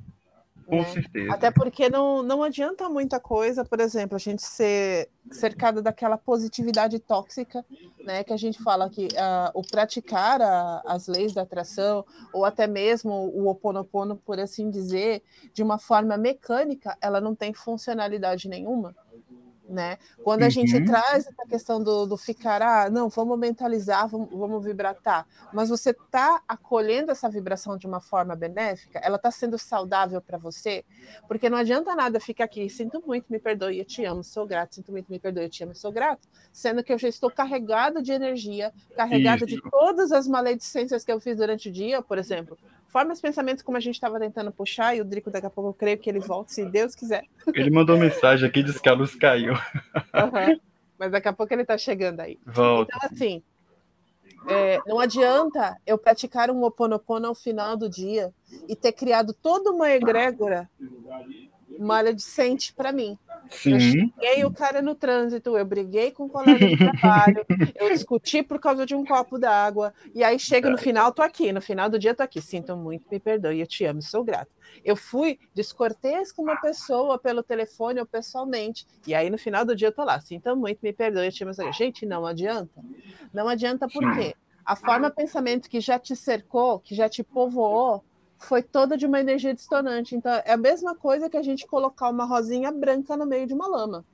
com 0.65 0.77
né? 0.77 0.85
certeza. 0.85 1.33
Até 1.33 1.51
porque 1.51 1.89
não, 1.89 2.23
não 2.23 2.43
adianta 2.43 2.89
muita 2.89 3.19
coisa, 3.19 3.63
por 3.63 3.79
exemplo, 3.79 4.15
a 4.15 4.19
gente 4.19 4.41
ser 4.41 5.09
cercado 5.31 5.81
daquela 5.81 6.17
positividade 6.17 6.99
tóxica, 6.99 7.65
né? 8.03 8.23
Que 8.23 8.33
a 8.33 8.37
gente 8.37 8.61
fala 8.61 8.89
que 8.89 9.05
uh, 9.05 9.51
o 9.53 9.61
praticar 9.61 10.41
a, 10.41 10.81
as 10.85 11.07
leis 11.07 11.33
da 11.33 11.43
atração, 11.43 12.05
ou 12.33 12.45
até 12.45 12.67
mesmo 12.67 13.11
o 13.11 13.47
oponopono, 13.47 14.15
por 14.15 14.39
assim 14.39 14.69
dizer, 14.69 15.23
de 15.53 15.63
uma 15.63 15.77
forma 15.77 16.17
mecânica, 16.17 16.97
ela 17.01 17.21
não 17.21 17.35
tem 17.35 17.53
funcionalidade 17.53 18.47
nenhuma 18.47 18.95
né? 19.67 19.97
Quando 20.23 20.43
a 20.43 20.45
uhum. 20.45 20.51
gente 20.51 20.85
traz 20.85 21.27
essa 21.27 21.45
questão 21.47 21.81
do, 21.81 22.05
do 22.05 22.17
ficar, 22.17 22.61
ah, 22.61 22.89
não, 22.89 23.09
vamos 23.09 23.37
mentalizar, 23.37 24.07
vamos, 24.07 24.29
vamos 24.29 24.63
vibratar, 24.63 25.25
tá. 25.25 25.49
mas 25.53 25.69
você 25.69 25.91
está 25.91 26.41
acolhendo 26.47 27.11
essa 27.11 27.29
vibração 27.29 27.77
de 27.77 27.87
uma 27.87 27.99
forma 27.99 28.35
benéfica, 28.35 28.99
ela 28.99 29.15
está 29.15 29.31
sendo 29.31 29.57
saudável 29.57 30.21
para 30.21 30.37
você, 30.37 30.83
porque 31.27 31.49
não 31.49 31.57
adianta 31.57 31.95
nada 31.95 32.19
ficar 32.19 32.45
aqui, 32.45 32.69
sinto 32.69 33.01
muito, 33.05 33.25
me 33.29 33.39
perdoe, 33.39 33.79
eu 33.79 33.85
te 33.85 34.03
amo, 34.05 34.23
sou 34.23 34.45
grato, 34.45 34.75
sinto 34.75 34.91
muito, 34.91 35.11
me 35.11 35.19
perdoe, 35.19 35.43
eu 35.43 35.49
te 35.49 35.63
amo, 35.63 35.75
sou 35.75 35.91
grato, 35.91 36.27
sendo 36.51 36.83
que 36.83 36.93
eu 36.93 36.97
já 36.97 37.07
estou 37.07 37.31
carregada 37.31 38.01
de 38.01 38.11
energia, 38.11 38.73
carregada 38.95 39.45
Isso. 39.45 39.55
de 39.55 39.69
todas 39.69 40.11
as 40.11 40.27
maledicências 40.27 41.03
que 41.03 41.11
eu 41.11 41.19
fiz 41.19 41.37
durante 41.37 41.69
o 41.69 41.71
dia, 41.71 42.01
por 42.01 42.17
exemplo, 42.17 42.57
formas 42.95 43.19
pensamentos 43.19 43.61
como 43.61 43.75
a 43.75 43.81
gente 43.81 43.95
estava 43.95 44.17
tentando 44.17 44.53
puxar, 44.53 44.95
e 44.95 45.01
o 45.01 45.03
Drico 45.03 45.29
daqui 45.29 45.45
a 45.45 45.49
pouco 45.49 45.71
eu 45.71 45.73
creio 45.73 45.97
que 45.97 46.09
ele 46.09 46.21
volte, 46.21 46.53
se 46.53 46.63
Deus 46.63 46.95
quiser. 46.95 47.25
Ele 47.53 47.69
mandou 47.69 47.97
mensagem 47.97 48.47
aqui, 48.47 48.63
disse 48.63 48.81
que 48.81 48.87
a 48.87 48.93
luz 48.93 49.13
caiu. 49.15 49.51
Uhum. 49.51 50.57
Mas 50.97 51.11
daqui 51.11 51.27
a 51.27 51.33
pouco 51.33 51.53
ele 51.53 51.63
está 51.63 51.77
chegando 51.77 52.21
aí. 52.21 52.39
Volta. 52.45 52.93
Então, 52.95 53.09
assim, 53.11 53.43
é, 54.47 54.79
não 54.87 54.97
adianta 54.97 55.75
eu 55.85 55.97
praticar 55.97 56.49
um 56.49 56.63
oponopono 56.63 57.27
ao 57.27 57.35
final 57.35 57.75
do 57.75 57.89
dia 57.89 58.33
e 58.65 58.77
ter 58.77 58.93
criado 58.93 59.33
toda 59.33 59.71
uma 59.71 59.91
egrégora 59.91 60.69
maledicente 61.79 62.73
para 62.73 62.91
mim. 62.91 63.17
Sim. 63.49 63.73
Eu 63.73 63.79
xinguei 63.79 64.45
o 64.45 64.51
cara 64.51 64.81
no 64.81 64.95
trânsito, 64.95 65.57
eu 65.57 65.65
briguei 65.65 66.11
com 66.11 66.25
o 66.25 66.29
colega 66.29 66.67
de 66.67 66.77
trabalho, 66.77 67.45
eu 67.75 67.89
discuti 67.89 68.41
por 68.41 68.59
causa 68.59 68.85
de 68.85 68.95
um 68.95 69.05
copo 69.05 69.37
d'água, 69.37 69.93
e 70.13 70.23
aí 70.23 70.39
chega 70.39 70.69
no 70.69 70.77
final, 70.77 71.11
tô 71.11 71.21
aqui, 71.21 71.51
no 71.51 71.61
final 71.61 71.89
do 71.89 71.99
dia 71.99 72.15
tô 72.15 72.23
aqui, 72.23 72.41
sinto 72.41 72.75
muito, 72.75 73.05
me 73.11 73.19
perdoe, 73.19 73.59
eu 73.59 73.67
te 73.67 73.85
amo, 73.85 74.01
sou 74.01 74.23
grato. 74.23 74.51
Eu 74.83 74.95
fui 74.95 75.39
descortês 75.53 76.31
com 76.31 76.41
uma 76.41 76.59
pessoa 76.59 77.19
pelo 77.19 77.43
telefone 77.43 77.99
ou 77.99 78.05
pessoalmente, 78.05 78.87
e 79.05 79.13
aí 79.13 79.29
no 79.29 79.37
final 79.37 79.63
do 79.63 79.75
dia 79.75 79.89
eu 79.89 79.93
tô 79.93 80.03
lá, 80.03 80.19
sinto 80.19 80.55
muito, 80.55 80.79
me 80.81 80.93
perdoe, 80.93 81.27
eu 81.27 81.31
te 81.31 81.43
amo, 81.43 81.53
sou 81.53 81.65
grato. 81.65 81.77
Gente, 81.77 82.05
não 82.05 82.25
adianta. 82.25 82.81
Não 83.33 83.47
adianta 83.47 83.87
por 83.87 84.15
quê? 84.15 84.35
A 84.65 84.75
forma 84.75 85.11
pensamento 85.11 85.69
que 85.69 85.79
já 85.79 85.99
te 85.99 86.15
cercou, 86.15 86.79
que 86.79 86.95
já 86.95 87.07
te 87.07 87.23
povoou, 87.23 88.03
foi 88.37 88.61
toda 88.61 88.97
de 88.97 89.05
uma 89.05 89.19
energia 89.19 89.53
distonante. 89.53 90.15
Então, 90.15 90.31
é 90.45 90.53
a 90.53 90.57
mesma 90.57 90.95
coisa 90.95 91.29
que 91.29 91.37
a 91.37 91.41
gente 91.41 91.65
colocar 91.67 92.09
uma 92.09 92.25
rosinha 92.25 92.71
branca 92.71 93.15
no 93.15 93.25
meio 93.25 93.47
de 93.47 93.53
uma 93.53 93.67
lama. 93.67 94.05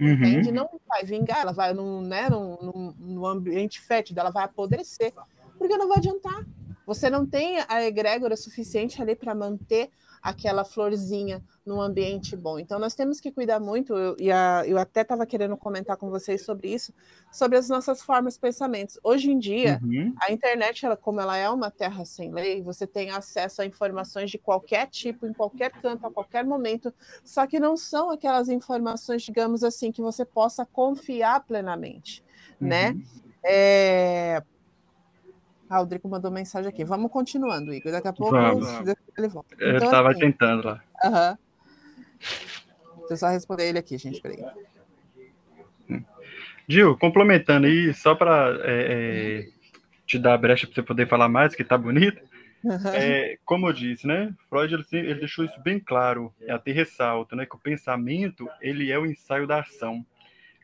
Uhum. 0.00 0.12
Entende? 0.12 0.52
Não 0.52 0.68
vai 0.86 1.04
vingar, 1.04 1.40
ela 1.40 1.52
vai 1.52 1.74
num, 1.74 2.00
né, 2.00 2.28
num, 2.30 2.94
num 2.98 3.26
ambiente 3.26 3.80
fétido, 3.80 4.20
ela 4.20 4.30
vai 4.30 4.44
apodrecer, 4.44 5.12
porque 5.58 5.76
não 5.76 5.88
vai 5.88 5.98
adiantar. 5.98 6.46
Você 6.86 7.10
não 7.10 7.26
tem 7.26 7.58
a 7.68 7.84
egrégora 7.84 8.36
suficiente 8.36 9.02
ali 9.02 9.14
para 9.14 9.34
manter 9.34 9.90
aquela 10.22 10.64
florzinha 10.64 11.42
num 11.64 11.80
ambiente 11.80 12.34
bom. 12.36 12.58
Então, 12.58 12.78
nós 12.78 12.94
temos 12.94 13.20
que 13.20 13.30
cuidar 13.30 13.60
muito, 13.60 13.94
eu, 13.94 14.16
e 14.18 14.32
a, 14.32 14.62
eu 14.66 14.78
até 14.78 15.02
estava 15.02 15.26
querendo 15.26 15.56
comentar 15.56 15.96
com 15.96 16.08
vocês 16.08 16.44
sobre 16.44 16.72
isso, 16.72 16.92
sobre 17.30 17.58
as 17.58 17.68
nossas 17.68 18.02
formas 18.02 18.34
de 18.34 18.40
pensamentos. 18.40 18.98
Hoje 19.02 19.30
em 19.30 19.38
dia, 19.38 19.80
uhum. 19.82 20.14
a 20.20 20.32
internet, 20.32 20.84
ela, 20.86 20.96
como 20.96 21.20
ela 21.20 21.36
é 21.36 21.48
uma 21.48 21.70
terra 21.70 22.04
sem 22.04 22.32
lei, 22.32 22.62
você 22.62 22.86
tem 22.86 23.10
acesso 23.10 23.60
a 23.62 23.66
informações 23.66 24.30
de 24.30 24.38
qualquer 24.38 24.86
tipo, 24.88 25.26
em 25.26 25.32
qualquer 25.32 25.70
canto, 25.70 26.06
a 26.06 26.10
qualquer 26.10 26.44
momento, 26.44 26.92
só 27.24 27.46
que 27.46 27.60
não 27.60 27.76
são 27.76 28.10
aquelas 28.10 28.48
informações, 28.48 29.22
digamos 29.22 29.62
assim, 29.62 29.92
que 29.92 30.00
você 30.00 30.24
possa 30.24 30.64
confiar 30.64 31.44
plenamente, 31.44 32.24
né? 32.60 32.90
uhum. 32.90 32.96
né? 32.96 33.02
É 33.44 34.42
ah, 35.68 35.80
o 35.80 35.86
Drico 35.86 36.08
mandou 36.08 36.30
mensagem 36.30 36.68
aqui. 36.68 36.84
Vamos 36.84 37.10
continuando, 37.10 37.72
Igor. 37.74 37.92
Daqui 37.92 38.08
a 38.08 38.12
pouco 38.12 38.32
Vamos. 38.32 38.68
ele 39.16 39.28
volta. 39.28 39.54
Então, 39.54 39.68
eu 39.68 39.76
estava 39.76 40.10
assim, 40.10 40.20
tentando 40.20 40.66
lá. 40.66 40.82
Aham. 41.04 41.32
Uh 41.32 41.34
-huh. 41.34 41.38
Deixa 43.08 43.14
eu 43.14 43.16
só 43.16 43.28
responder 43.28 43.68
ele 43.68 43.78
aqui, 43.78 43.96
gente. 43.96 44.20
Peraí. 44.20 44.44
Gil, 46.68 46.96
complementando 46.98 47.66
aí, 47.66 47.94
só 47.94 48.14
para 48.14 48.58
é, 48.62 49.46
é, 49.46 49.48
te 50.06 50.18
dar 50.18 50.34
a 50.34 50.38
brecha 50.38 50.66
para 50.66 50.74
você 50.74 50.82
poder 50.82 51.08
falar 51.08 51.28
mais, 51.28 51.54
que 51.54 51.64
tá 51.64 51.78
bonito. 51.78 52.20
Uhum. 52.62 52.88
É, 52.92 53.38
como 53.44 53.68
eu 53.68 53.72
disse, 53.72 54.06
né? 54.06 54.34
Freud 54.50 54.74
ele, 54.74 54.84
ele, 54.92 55.20
deixou 55.20 55.44
isso 55.46 55.58
bem 55.62 55.80
claro, 55.80 56.34
até 56.48 56.70
ressalto, 56.70 57.34
né? 57.34 57.46
Que 57.46 57.56
o 57.56 57.58
pensamento 57.58 58.46
ele 58.60 58.92
é 58.92 58.98
o 58.98 59.06
ensaio 59.06 59.46
da 59.46 59.60
ação. 59.60 60.04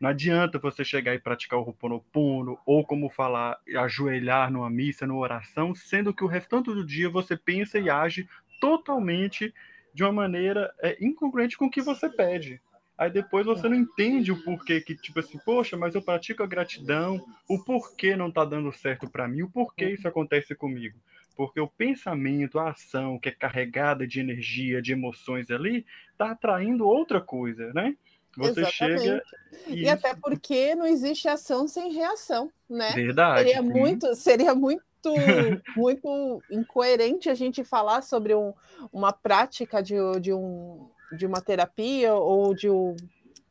Não 0.00 0.10
adianta 0.10 0.58
você 0.58 0.84
chegar 0.84 1.14
e 1.14 1.20
praticar 1.20 1.58
o 1.58 1.62
Ho'oponopono, 1.62 2.58
ou 2.66 2.84
como 2.84 3.08
falar, 3.08 3.58
ajoelhar 3.76 4.50
numa 4.50 4.68
missa, 4.70 5.06
numa 5.06 5.20
oração, 5.20 5.74
sendo 5.74 6.12
que 6.12 6.24
o 6.24 6.28
restante 6.28 6.66
do 6.66 6.84
dia 6.84 7.08
você 7.08 7.36
pensa 7.36 7.78
e 7.78 7.88
age 7.88 8.28
totalmente 8.60 9.54
de 9.92 10.02
uma 10.02 10.12
maneira 10.12 10.72
é, 10.82 10.96
incongruente 11.04 11.56
com 11.56 11.66
o 11.66 11.70
que 11.70 11.80
você 11.82 12.08
pede. 12.08 12.60
Aí 12.96 13.10
depois 13.10 13.46
você 13.46 13.68
não 13.68 13.76
entende 13.76 14.30
o 14.30 14.42
porquê 14.42 14.80
que, 14.80 14.96
tipo 14.96 15.18
assim, 15.18 15.38
poxa, 15.38 15.76
mas 15.76 15.94
eu 15.94 16.02
pratico 16.02 16.42
a 16.42 16.46
gratidão, 16.46 17.20
o 17.48 17.62
porquê 17.62 18.14
não 18.16 18.30
tá 18.30 18.44
dando 18.44 18.72
certo 18.72 19.08
para 19.10 19.26
mim, 19.26 19.42
o 19.42 19.50
porquê 19.50 19.90
isso 19.90 20.06
acontece 20.06 20.54
comigo. 20.54 20.98
porque 21.36 21.58
o 21.60 21.66
pensamento, 21.68 22.58
a 22.60 22.70
ação 22.70 23.18
que 23.18 23.28
é 23.28 23.32
carregada 23.32 24.06
de 24.06 24.20
energia, 24.20 24.80
de 24.80 24.92
emoções 24.92 25.50
ali, 25.50 25.84
está 26.12 26.30
atraindo 26.30 26.86
outra 26.86 27.20
coisa, 27.20 27.72
né? 27.72 27.96
Você 28.36 28.60
Exatamente. 28.60 29.00
chega 29.02 29.22
e... 29.66 29.82
e 29.82 29.88
até 29.88 30.14
porque 30.14 30.74
não 30.74 30.86
existe 30.86 31.28
ação 31.28 31.68
sem 31.68 31.92
reação, 31.92 32.50
né? 32.68 32.90
Verdade. 32.90 33.40
Seria 33.40 33.62
sim. 33.62 33.68
muito, 33.68 34.14
seria 34.14 34.54
muito 34.54 34.82
muito 35.76 36.42
incoerente 36.50 37.28
a 37.28 37.34
gente 37.34 37.62
falar 37.62 38.02
sobre 38.02 38.34
um, 38.34 38.54
uma 38.92 39.12
prática 39.12 39.82
de, 39.82 39.96
de, 40.20 40.32
um, 40.32 40.88
de 41.16 41.26
uma 41.26 41.42
terapia 41.42 42.14
ou 42.14 42.54
de 42.54 42.70
um, 42.70 42.96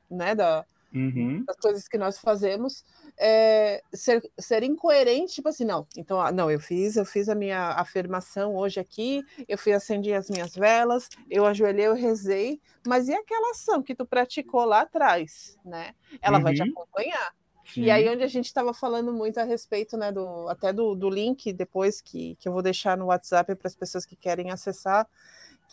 né, 0.09 0.33
da, 0.33 0.65
uhum. 0.93 1.43
das 1.45 1.55
coisas 1.57 1.87
que 1.87 1.97
nós 1.97 2.19
fazemos 2.19 2.85
é, 3.17 3.81
ser, 3.93 4.21
ser 4.39 4.63
incoerente, 4.63 5.35
tipo 5.35 5.49
assim, 5.49 5.65
não, 5.65 5.87
então, 5.97 6.19
ah, 6.19 6.31
não, 6.31 6.49
eu 6.49 6.59
fiz, 6.59 6.95
eu 6.95 7.05
fiz 7.05 7.29
a 7.29 7.35
minha 7.35 7.69
afirmação 7.71 8.55
hoje 8.55 8.79
aqui, 8.79 9.21
eu 9.47 9.57
fui 9.57 9.73
acender 9.73 10.15
as 10.15 10.29
minhas 10.29 10.55
velas, 10.55 11.09
eu 11.29 11.45
ajoelhei, 11.45 11.87
eu 11.87 11.95
rezei, 11.95 12.61
mas 12.85 13.07
e 13.07 13.13
aquela 13.13 13.51
ação 13.51 13.81
que 13.81 13.95
tu 13.95 14.05
praticou 14.05 14.65
lá 14.65 14.81
atrás, 14.81 15.57
né? 15.65 15.93
Ela 16.21 16.37
uhum. 16.37 16.43
vai 16.43 16.53
te 16.53 16.61
uhum. 16.61 16.69
acompanhar. 16.69 17.33
Sim. 17.65 17.83
E 17.83 17.91
aí, 17.91 18.09
onde 18.09 18.23
a 18.23 18.27
gente 18.27 18.45
estava 18.45 18.73
falando 18.73 19.13
muito 19.13 19.37
a 19.39 19.43
respeito, 19.43 19.95
né, 19.95 20.11
do, 20.11 20.49
até 20.49 20.73
do, 20.73 20.95
do 20.95 21.09
link 21.09 21.53
depois 21.53 22.01
que, 22.01 22.35
que 22.35 22.47
eu 22.47 22.51
vou 22.51 22.61
deixar 22.61 22.97
no 22.97 23.05
WhatsApp 23.05 23.55
para 23.55 23.67
as 23.67 23.75
pessoas 23.75 24.05
que 24.05 24.15
querem 24.15 24.51
acessar, 24.51 25.07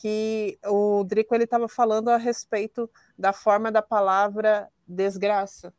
que 0.01 0.59
o 0.67 1.05
Drico 1.05 1.35
ele 1.35 1.45
estava 1.45 1.69
falando 1.69 2.09
a 2.09 2.17
respeito 2.17 2.91
da 3.19 3.35
forma 3.35 3.71
da 3.71 3.83
palavra 3.83 4.67
desgraça. 4.89 5.75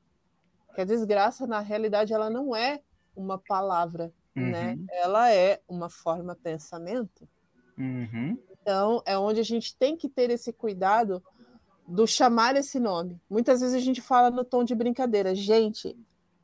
Que 0.76 0.82
a 0.82 0.86
desgraça, 0.86 1.48
na 1.48 1.60
realidade, 1.60 2.14
ela 2.14 2.30
não 2.30 2.56
é 2.56 2.82
uma 3.16 3.40
palavra, 3.40 4.14
né? 4.36 4.44
uhum. 4.44 4.52
né? 4.52 4.78
Ela 4.92 5.34
é 5.34 5.60
uma 5.68 5.90
forma 5.90 6.36
pensamento. 6.36 7.28
Uhum. 7.76 8.38
Então, 8.62 9.02
é 9.08 9.18
onde 9.18 9.40
a 9.40 9.44
gente 9.44 9.76
tem 9.76 9.98
que 9.98 10.08
ter 10.08 10.30
esse 10.30 10.54
cuidado 10.54 11.24
do 11.88 12.06
chamar 12.06 12.56
esse 12.56 12.80
nome. 12.80 13.20
Muitas 13.28 13.62
vezes 13.62 13.76
a 13.76 13.84
gente 13.84 14.02
fala 14.02 14.30
no 14.30 14.46
tom 14.46 14.64
de 14.64 14.76
brincadeira. 14.76 15.34
Gente, 15.34 15.98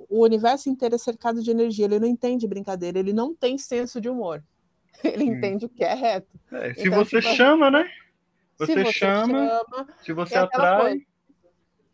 o 0.10 0.24
universo 0.24 0.68
inteiro 0.68 0.96
é 0.96 0.98
cercado 0.98 1.44
de 1.44 1.52
energia, 1.52 1.86
ele 1.86 2.00
não 2.00 2.08
entende 2.08 2.48
brincadeira, 2.48 2.98
ele 2.98 3.14
não 3.14 3.36
tem 3.36 3.56
senso 3.56 4.02
de 4.02 4.10
humor. 4.10 4.44
Ele 5.04 5.26
hum. 5.26 5.34
entende 5.34 5.66
o 5.66 5.70
que 5.70 5.84
é 5.84 5.94
reto. 5.94 6.28
É, 6.52 6.74
se 6.74 6.88
então, 6.88 7.04
você 7.04 7.22
tipo, 7.22 7.36
chama, 7.36 7.70
né? 7.70 7.90
Você, 8.58 8.74
se 8.74 8.84
você 8.84 8.94
chama, 8.94 9.48
chama, 9.48 9.88
se 10.02 10.14
você 10.14 10.36
é 10.36 10.38
atrai. 10.40 11.02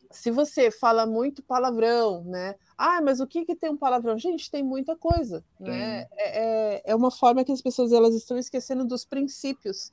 Se 0.09 0.29
você 0.29 0.69
fala 0.69 1.07
muito 1.07 1.41
palavrão, 1.41 2.23
né? 2.23 2.55
Ah, 2.77 3.01
mas 3.01 3.19
o 3.19 3.25
que, 3.25 3.45
que 3.45 3.55
tem 3.55 3.71
um 3.71 3.77
palavrão? 3.77 4.17
Gente, 4.17 4.49
tem 4.49 4.63
muita 4.63 4.95
coisa, 4.95 5.43
né? 5.59 6.05
É, 6.11 6.75
é, 6.75 6.81
é 6.85 6.95
uma 6.95 7.09
forma 7.09 7.43
que 7.43 7.51
as 7.51 7.61
pessoas 7.63 7.91
elas 7.91 8.13
estão 8.13 8.37
esquecendo 8.37 8.85
dos 8.85 9.03
princípios 9.03 9.91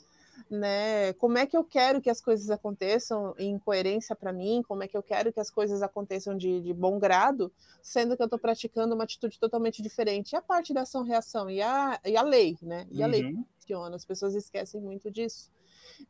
né? 0.50 1.12
Como 1.12 1.38
é 1.38 1.46
que 1.46 1.56
eu 1.56 1.62
quero 1.62 2.00
que 2.00 2.10
as 2.10 2.20
coisas 2.20 2.50
aconteçam 2.50 3.34
em 3.38 3.56
coerência 3.58 4.16
para 4.16 4.32
mim? 4.32 4.62
Como 4.66 4.82
é 4.82 4.88
que 4.88 4.96
eu 4.96 5.02
quero 5.02 5.32
que 5.32 5.38
as 5.38 5.48
coisas 5.48 5.80
aconteçam 5.80 6.36
de, 6.36 6.60
de 6.60 6.74
bom 6.74 6.98
grado, 6.98 7.52
sendo 7.80 8.16
que 8.16 8.22
eu 8.22 8.26
estou 8.26 8.38
praticando 8.38 8.94
uma 8.94 9.04
atitude 9.04 9.38
totalmente 9.38 9.80
diferente? 9.80 10.32
E 10.32 10.36
a 10.36 10.42
parte 10.42 10.74
da 10.74 10.82
ação-reação 10.82 11.48
e 11.48 11.62
a, 11.62 12.00
e 12.04 12.16
a 12.16 12.22
lei, 12.22 12.58
né? 12.60 12.86
E 12.90 13.00
a 13.00 13.06
uhum. 13.06 13.12
lei 13.12 13.36
funciona, 13.60 13.94
as 13.94 14.04
pessoas 14.04 14.34
esquecem 14.34 14.80
muito 14.80 15.08
disso. 15.08 15.52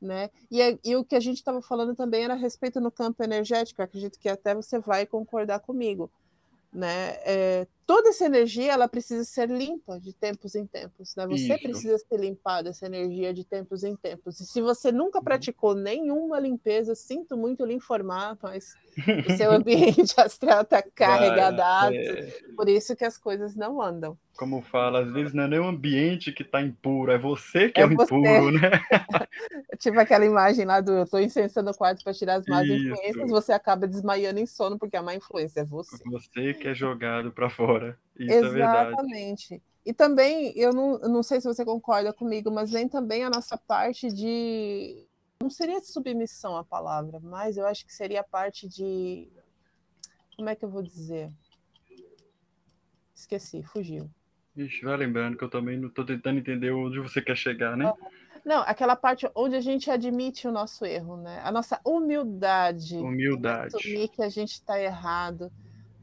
Né? 0.00 0.30
E, 0.50 0.62
é, 0.62 0.78
e 0.84 0.96
o 0.96 1.04
que 1.04 1.16
a 1.16 1.20
gente 1.20 1.38
estava 1.38 1.60
falando 1.60 1.96
também 1.96 2.24
era 2.24 2.34
a 2.34 2.36
respeito 2.36 2.80
no 2.80 2.92
campo 2.92 3.22
energético, 3.24 3.82
acredito 3.82 4.18
que 4.18 4.28
até 4.28 4.54
você 4.54 4.78
vai 4.78 5.04
concordar 5.04 5.58
comigo 5.58 6.10
né? 6.72 7.16
É, 7.24 7.66
toda 7.90 8.10
essa 8.10 8.24
energia 8.24 8.72
ela 8.72 8.86
precisa 8.86 9.24
ser 9.24 9.50
limpa 9.50 9.98
de 9.98 10.12
tempos 10.12 10.54
em 10.54 10.64
tempos, 10.64 11.16
né? 11.16 11.26
Você 11.26 11.54
Isso. 11.54 11.58
precisa 11.60 11.98
ser 11.98 12.20
limpada 12.20 12.68
essa 12.68 12.86
energia 12.86 13.34
de 13.34 13.42
tempos 13.42 13.82
em 13.82 13.96
tempos. 13.96 14.38
E 14.38 14.46
se 14.46 14.62
você 14.62 14.92
nunca 14.92 15.18
uhum. 15.18 15.24
praticou 15.24 15.74
nenhuma 15.74 16.38
limpeza, 16.38 16.94
sinto 16.94 17.36
muito 17.36 17.64
lhe 17.64 17.74
informar, 17.74 18.38
mas 18.40 18.76
o 18.96 18.96
seu 19.36 19.50
ambiente 19.50 20.14
astral 20.20 20.62
está 20.62 20.80
carregado, 20.80 21.92
é... 21.92 22.32
por 22.54 22.68
isso 22.68 22.94
que 22.94 23.04
as 23.04 23.18
coisas 23.18 23.56
não 23.56 23.82
andam 23.82 24.16
como 24.40 24.62
fala, 24.62 25.02
às 25.02 25.12
vezes 25.12 25.34
não 25.34 25.44
é 25.44 25.48
nem 25.48 25.58
o 25.58 25.68
ambiente 25.68 26.32
que 26.32 26.42
está 26.42 26.62
impuro, 26.62 27.12
é 27.12 27.18
você 27.18 27.68
que 27.68 27.78
é, 27.78 27.82
é 27.82 27.86
o 27.86 27.94
você. 27.94 28.14
impuro, 28.14 28.52
né? 28.52 28.70
tipo 29.78 30.00
aquela 30.00 30.24
imagem 30.24 30.64
lá 30.64 30.80
do 30.80 30.92
eu 30.92 31.02
estou 31.02 31.20
incensando 31.20 31.70
o 31.70 31.74
quarto 31.74 32.02
para 32.02 32.14
tirar 32.14 32.36
as 32.36 32.46
más 32.46 32.66
Isso. 32.66 32.88
influências, 32.88 33.30
você 33.30 33.52
acaba 33.52 33.86
desmaiando 33.86 34.40
em 34.40 34.46
sono 34.46 34.78
porque 34.78 34.96
a 34.96 35.02
má 35.02 35.14
influência 35.14 35.60
é 35.60 35.64
você. 35.66 36.02
Você 36.06 36.54
que 36.54 36.68
é 36.68 36.74
jogado 36.74 37.30
para 37.30 37.50
fora. 37.80 37.98
Isso 38.18 38.32
Exatamente. 38.32 39.54
É 39.54 39.60
e 39.84 39.94
também, 39.94 40.52
eu 40.56 40.72
não, 40.72 40.98
não 40.98 41.22
sei 41.22 41.40
se 41.40 41.46
você 41.46 41.64
concorda 41.64 42.12
comigo, 42.12 42.50
mas 42.50 42.70
vem 42.70 42.88
também 42.88 43.24
a 43.24 43.30
nossa 43.30 43.56
parte 43.56 44.12
de. 44.12 45.06
Não 45.42 45.48
seria 45.48 45.80
submissão 45.80 46.56
a 46.56 46.62
palavra, 46.62 47.18
mas 47.18 47.56
eu 47.56 47.66
acho 47.66 47.86
que 47.86 47.92
seria 47.92 48.20
a 48.20 48.24
parte 48.24 48.68
de. 48.68 49.28
Como 50.36 50.48
é 50.48 50.54
que 50.54 50.64
eu 50.64 50.70
vou 50.70 50.82
dizer? 50.82 51.30
Esqueci, 53.14 53.62
fugiu 53.62 54.10
Ixi, 54.56 54.84
vai 54.84 54.96
lembrando 54.96 55.36
que 55.36 55.44
eu 55.44 55.50
também 55.50 55.78
não 55.78 55.88
estou 55.88 56.04
tentando 56.04 56.38
entender 56.38 56.70
onde 56.72 56.98
você 56.98 57.20
quer 57.22 57.36
chegar, 57.36 57.76
né? 57.76 57.92
Não, 58.44 58.60
aquela 58.62 58.96
parte 58.96 59.30
onde 59.34 59.54
a 59.54 59.60
gente 59.60 59.90
admite 59.90 60.48
o 60.48 60.52
nosso 60.52 60.84
erro, 60.84 61.16
né? 61.16 61.40
A 61.44 61.52
nossa 61.52 61.80
humildade. 61.84 62.96
Humildade. 62.96 63.76
Assumir 63.76 64.08
que 64.08 64.22
a 64.22 64.28
gente 64.28 64.52
está 64.52 64.80
errado. 64.80 65.52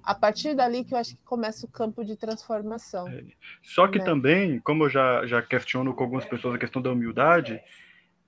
A 0.08 0.16
partir 0.16 0.56
dali 0.56 0.86
que 0.86 0.94
eu 0.94 0.98
acho 0.98 1.18
que 1.18 1.24
começa 1.26 1.66
o 1.66 1.70
campo 1.70 2.02
de 2.02 2.16
transformação. 2.16 3.10
É. 3.10 3.26
Só 3.62 3.90
que 3.90 4.00
né? 4.00 4.06
também, 4.06 4.58
como 4.62 4.86
eu 4.86 4.90
já, 4.90 5.28
já 5.28 5.42
questiono 5.42 5.94
com 5.94 6.02
algumas 6.02 6.24
pessoas 6.24 6.56
a 6.56 6.58
questão 6.58 6.82
da 6.82 6.90
humildade, 6.90 7.60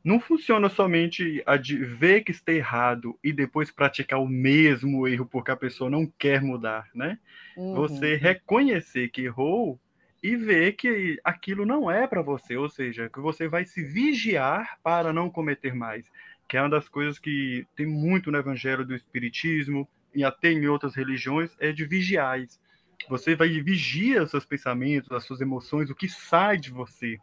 não 0.04 0.20
funciona 0.20 0.68
somente 0.68 1.42
a 1.46 1.56
de 1.56 1.78
ver 1.78 2.26
que 2.26 2.32
está 2.32 2.52
errado 2.52 3.18
e 3.24 3.32
depois 3.32 3.72
praticar 3.72 4.20
o 4.20 4.28
mesmo 4.28 5.08
erro 5.08 5.26
porque 5.26 5.52
a 5.52 5.56
pessoa 5.56 5.90
não 5.90 6.06
quer 6.06 6.42
mudar, 6.42 6.90
né? 6.94 7.18
Uhum. 7.56 7.76
Você 7.76 8.18
reconhecer 8.18 9.08
que 9.08 9.22
errou 9.22 9.80
e 10.22 10.36
ver 10.36 10.74
que 10.74 11.18
aquilo 11.24 11.66
não 11.66 11.90
é 11.90 12.06
para 12.06 12.22
você, 12.22 12.58
ou 12.58 12.68
seja, 12.68 13.10
que 13.10 13.22
você 13.22 13.48
vai 13.48 13.64
se 13.64 13.82
vigiar 13.86 14.78
para 14.84 15.14
não 15.14 15.30
cometer 15.30 15.74
mais, 15.74 16.04
que 16.46 16.58
é 16.58 16.62
uma 16.62 16.70
das 16.70 16.90
coisas 16.90 17.18
que 17.18 17.66
tem 17.74 17.86
muito 17.86 18.30
no 18.30 18.38
evangelho 18.38 18.86
do 18.86 18.94
espiritismo 18.94 19.88
até 20.24 20.52
em 20.52 20.68
outras 20.68 20.96
religiões 20.96 21.56
é 21.60 21.72
de 21.72 21.86
vigiais. 21.86 22.60
Você 23.08 23.36
vai 23.36 23.50
vigiar 23.62 24.24
os 24.24 24.32
seus 24.32 24.46
pensamentos, 24.46 25.12
as 25.12 25.24
suas 25.24 25.42
emoções, 25.42 25.90
o 25.90 25.96
que 25.96 26.08
sai 26.08 26.58
de 26.58 26.72
você, 26.72 27.18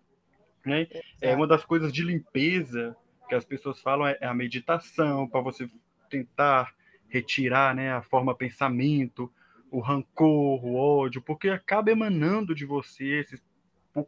né? 0.64 0.86
É 1.20 1.34
uma 1.34 1.46
das 1.46 1.64
coisas 1.64 1.92
de 1.92 2.02
limpeza 2.02 2.96
que 3.28 3.34
as 3.34 3.44
pessoas 3.44 3.80
falam 3.80 4.06
é 4.06 4.26
a 4.26 4.34
meditação 4.34 5.28
para 5.28 5.40
você 5.40 5.68
tentar 6.08 6.72
retirar, 7.08 7.74
né, 7.74 7.92
a 7.92 8.02
forma 8.02 8.34
pensamento, 8.34 9.32
o 9.70 9.80
rancor, 9.80 10.64
o 10.64 10.76
ódio, 10.76 11.20
porque 11.22 11.48
acaba 11.48 11.90
emanando 11.90 12.54
de 12.54 12.64
você, 12.64 13.20
esses, 13.20 13.42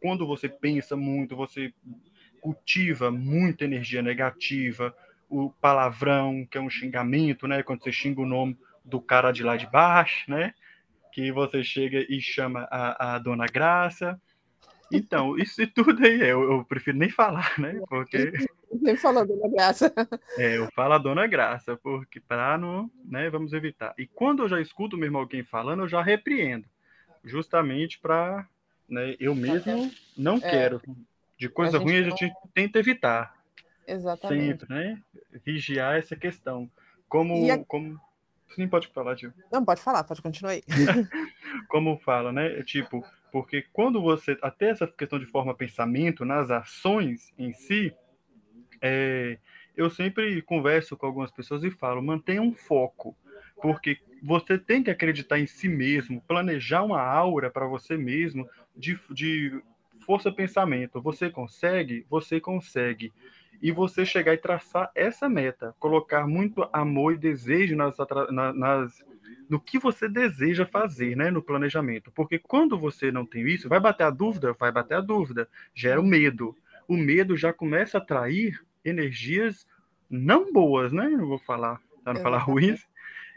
quando 0.01 0.25
você 0.25 0.47
pensa 0.47 0.95
muito, 0.95 1.35
você 1.35 1.73
cultiva 2.41 3.11
muita 3.11 3.65
energia 3.65 4.01
negativa, 4.01 4.95
o 5.29 5.49
palavrão, 5.49 6.47
que 6.49 6.57
é 6.57 6.61
um 6.61 6.69
xingamento, 6.69 7.47
né? 7.47 7.61
Quando 7.61 7.83
você 7.83 7.91
xinga 7.91 8.21
o 8.21 8.25
nome 8.25 8.57
do 8.89 8.99
cara 8.99 9.31
de 9.31 9.43
lá 9.43 9.55
de 9.55 9.67
baixo, 9.67 10.29
né? 10.29 10.53
Que 11.11 11.31
você 11.31 11.63
chega 11.63 12.05
e 12.09 12.21
chama 12.21 12.67
a, 12.71 13.15
a 13.15 13.19
dona 13.19 13.45
Graça. 13.45 14.19
Então, 14.91 15.37
isso 15.37 15.65
tudo 15.67 16.03
aí, 16.03 16.19
eu, 16.21 16.51
eu 16.51 16.65
prefiro 16.65 16.97
nem 16.97 17.09
falar, 17.09 17.53
né? 17.59 17.79
Porque 17.87 18.31
nem 18.81 18.95
falou 18.95 19.25
Dona 19.25 19.47
Graça. 19.49 19.93
É, 20.37 20.57
eu 20.57 20.67
falo 20.73 20.93
a 20.93 20.97
Dona 20.97 21.27
Graça, 21.27 21.77
porque 21.77 22.19
para 22.19 22.57
não, 22.57 22.89
né, 23.05 23.29
vamos 23.29 23.53
evitar. 23.53 23.93
E 23.97 24.07
quando 24.07 24.43
eu 24.43 24.49
já 24.49 24.59
escuto 24.59 24.97
mesmo 24.97 25.17
alguém 25.17 25.43
falando, 25.43 25.83
eu 25.83 25.87
já 25.87 26.01
repreendo, 26.01 26.65
justamente 27.23 27.99
para, 27.99 28.47
né, 28.87 29.15
eu 29.19 29.35
mesmo 29.35 29.91
não 30.17 30.37
é. 30.37 30.39
quero. 30.39 30.81
De 31.37 31.47
coisa 31.47 31.77
a 31.77 31.79
ruim 31.79 31.97
a 31.97 32.03
gente 32.03 32.25
não... 32.25 32.33
tenta 32.53 32.79
evitar. 32.79 33.33
Exatamente. 33.87 34.61
Sempre, 34.61 34.75
né? 34.75 35.01
Vigiar 35.45 35.97
essa 35.97 36.15
questão. 36.15 36.69
Como, 37.07 37.51
a... 37.51 37.57
como... 37.65 37.99
Sim, 38.55 38.67
pode 38.67 38.87
falar, 38.87 39.15
tio. 39.15 39.33
Não, 39.51 39.63
pode 39.63 39.81
falar, 39.81 40.03
pode 40.03 40.21
continuar 40.21 40.51
aí. 40.51 40.63
como 41.69 41.97
fala, 41.99 42.31
né? 42.31 42.61
Tipo, 42.63 43.03
porque 43.31 43.65
quando 43.71 44.01
você, 44.01 44.37
até 44.41 44.69
essa 44.69 44.87
questão 44.87 45.19
de 45.19 45.25
forma 45.25 45.53
pensamento, 45.53 46.25
nas 46.25 46.49
ações 46.49 47.31
em 47.37 47.53
si, 47.53 47.93
é, 48.81 49.37
eu 49.75 49.89
sempre 49.89 50.41
converso 50.41 50.97
com 50.97 51.05
algumas 51.05 51.31
pessoas 51.31 51.63
e 51.63 51.71
falo, 51.71 52.01
mantenha 52.01 52.41
um 52.41 52.53
foco, 52.53 53.15
porque 53.61 53.97
você 54.21 54.57
tem 54.57 54.83
que 54.83 54.91
acreditar 54.91 55.39
em 55.39 55.47
si 55.47 55.69
mesmo, 55.69 56.21
planejar 56.27 56.83
uma 56.83 57.01
aura 57.01 57.49
para 57.49 57.65
você 57.67 57.95
mesmo 57.97 58.47
de, 58.75 58.99
de 59.09 59.61
força 60.05 60.31
pensamento. 60.31 61.01
Você 61.01 61.29
consegue? 61.29 62.05
Você 62.09 62.39
consegue. 62.39 63.13
E 63.61 63.71
você 63.71 64.05
chegar 64.05 64.33
e 64.33 64.37
traçar 64.37 64.91
essa 64.95 65.27
meta, 65.27 65.75
colocar 65.79 66.25
muito 66.27 66.67
amor 66.71 67.13
e 67.13 67.17
desejo 67.17 67.75
nas, 67.75 67.95
nas 68.55 69.03
no 69.49 69.59
que 69.59 69.79
você 69.79 70.07
deseja 70.07 70.65
fazer, 70.65 71.17
né, 71.17 71.31
no 71.31 71.41
planejamento. 71.41 72.11
Porque 72.11 72.37
quando 72.37 72.77
você 72.77 73.11
não 73.11 73.25
tem 73.25 73.47
isso, 73.47 73.67
vai 73.67 73.79
bater 73.79 74.03
a 74.03 74.09
dúvida, 74.11 74.53
vai 74.53 74.71
bater 74.71 74.95
a 74.95 75.01
dúvida, 75.01 75.49
gera 75.73 75.99
o 75.99 76.05
medo. 76.05 76.55
O 76.87 76.95
medo 76.95 77.35
já 77.35 77.51
começa 77.51 77.97
a 77.97 78.01
atrair 78.01 78.63
energias 78.85 79.65
não 80.09 80.51
boas, 80.51 80.91
né? 80.91 81.07
Não 81.09 81.27
vou 81.27 81.39
falar, 81.39 81.81
para 82.03 82.13
não 82.13 82.21
falar 82.21 82.39
ruins. 82.39 82.87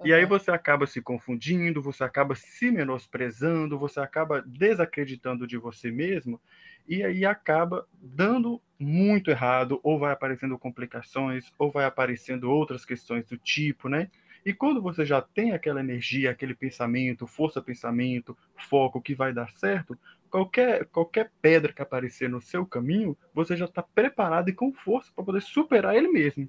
E 0.05 0.13
aí 0.13 0.27
você 0.27 0.51
acaba 0.51 0.87
se 0.87 1.01
confundindo, 1.01 1.81
você 1.81 2.03
acaba 2.03 2.35
se 2.35 2.71
menosprezando, 2.71 3.79
você 3.79 4.01
acaba 4.01 4.43
desacreditando 4.43 5.47
de 5.47 5.57
você 5.57 5.91
mesmo, 5.91 6.41
e 6.87 7.03
aí 7.03 7.25
acaba 7.25 7.87
dando 8.01 8.61
muito 8.79 9.31
errado, 9.31 9.81
ou 9.83 9.99
vai 9.99 10.13
aparecendo 10.13 10.59
complicações, 10.59 11.53
ou 11.59 11.71
vai 11.71 11.85
aparecendo 11.85 12.51
outras 12.51 12.85
questões 12.85 13.27
do 13.27 13.37
tipo, 13.37 13.89
né? 13.89 14.11
E 14.45 14.53
quando 14.53 14.83
você 14.83 15.07
já 15.07 15.23
tem 15.23 15.53
aquela 15.53 15.81
energia, 15.81 16.31
aquele 16.31 16.55
pensamento, 16.55 17.27
força-pensamento, 17.27 18.37
foco 18.57 19.01
que 19.01 19.15
vai 19.15 19.33
dar 19.33 19.49
certo, 19.53 19.97
qualquer, 20.29 20.87
qualquer 20.87 21.31
pedra 21.41 21.73
que 21.73 21.81
aparecer 21.81 22.29
no 22.29 22.41
seu 22.41 22.67
caminho, 22.67 23.17
você 23.33 23.57
já 23.57 23.67
está 23.67 23.83
preparado 23.83 24.49
e 24.49 24.53
com 24.53 24.73
força 24.73 25.13
para 25.15 25.25
poder 25.25 25.43
superar 25.43 25.95
ele 25.95 26.09
mesmo. 26.09 26.49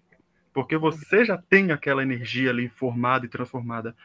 Porque 0.51 0.75
você 0.75 1.23
já 1.23 1.37
tem 1.37 1.71
aquela 1.71 2.01
energia 2.01 2.49
ali 2.49 2.67
formada 2.67 3.25
e 3.25 3.29
transformada. 3.29 3.95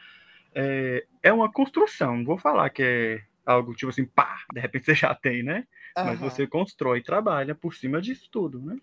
É, 0.53 1.05
é 1.23 1.33
uma 1.33 1.51
construção, 1.51 2.17
não 2.17 2.25
vou 2.25 2.37
falar 2.37 2.69
que 2.69 2.83
é 2.83 3.23
algo 3.49 3.73
tipo 3.73 3.89
assim, 3.89 4.05
pá, 4.05 4.37
de 4.53 4.59
repente 4.59 4.85
você 4.85 4.95
já 4.95 5.13
tem, 5.15 5.43
né? 5.43 5.67
Uhum. 5.97 6.05
Mas 6.05 6.19
você 6.19 6.45
constrói 6.45 6.99
e 6.99 7.03
trabalha 7.03 7.55
por 7.55 7.73
cima 7.73 8.01
disso 8.01 8.29
tudo, 8.31 8.59
né? 8.61 8.77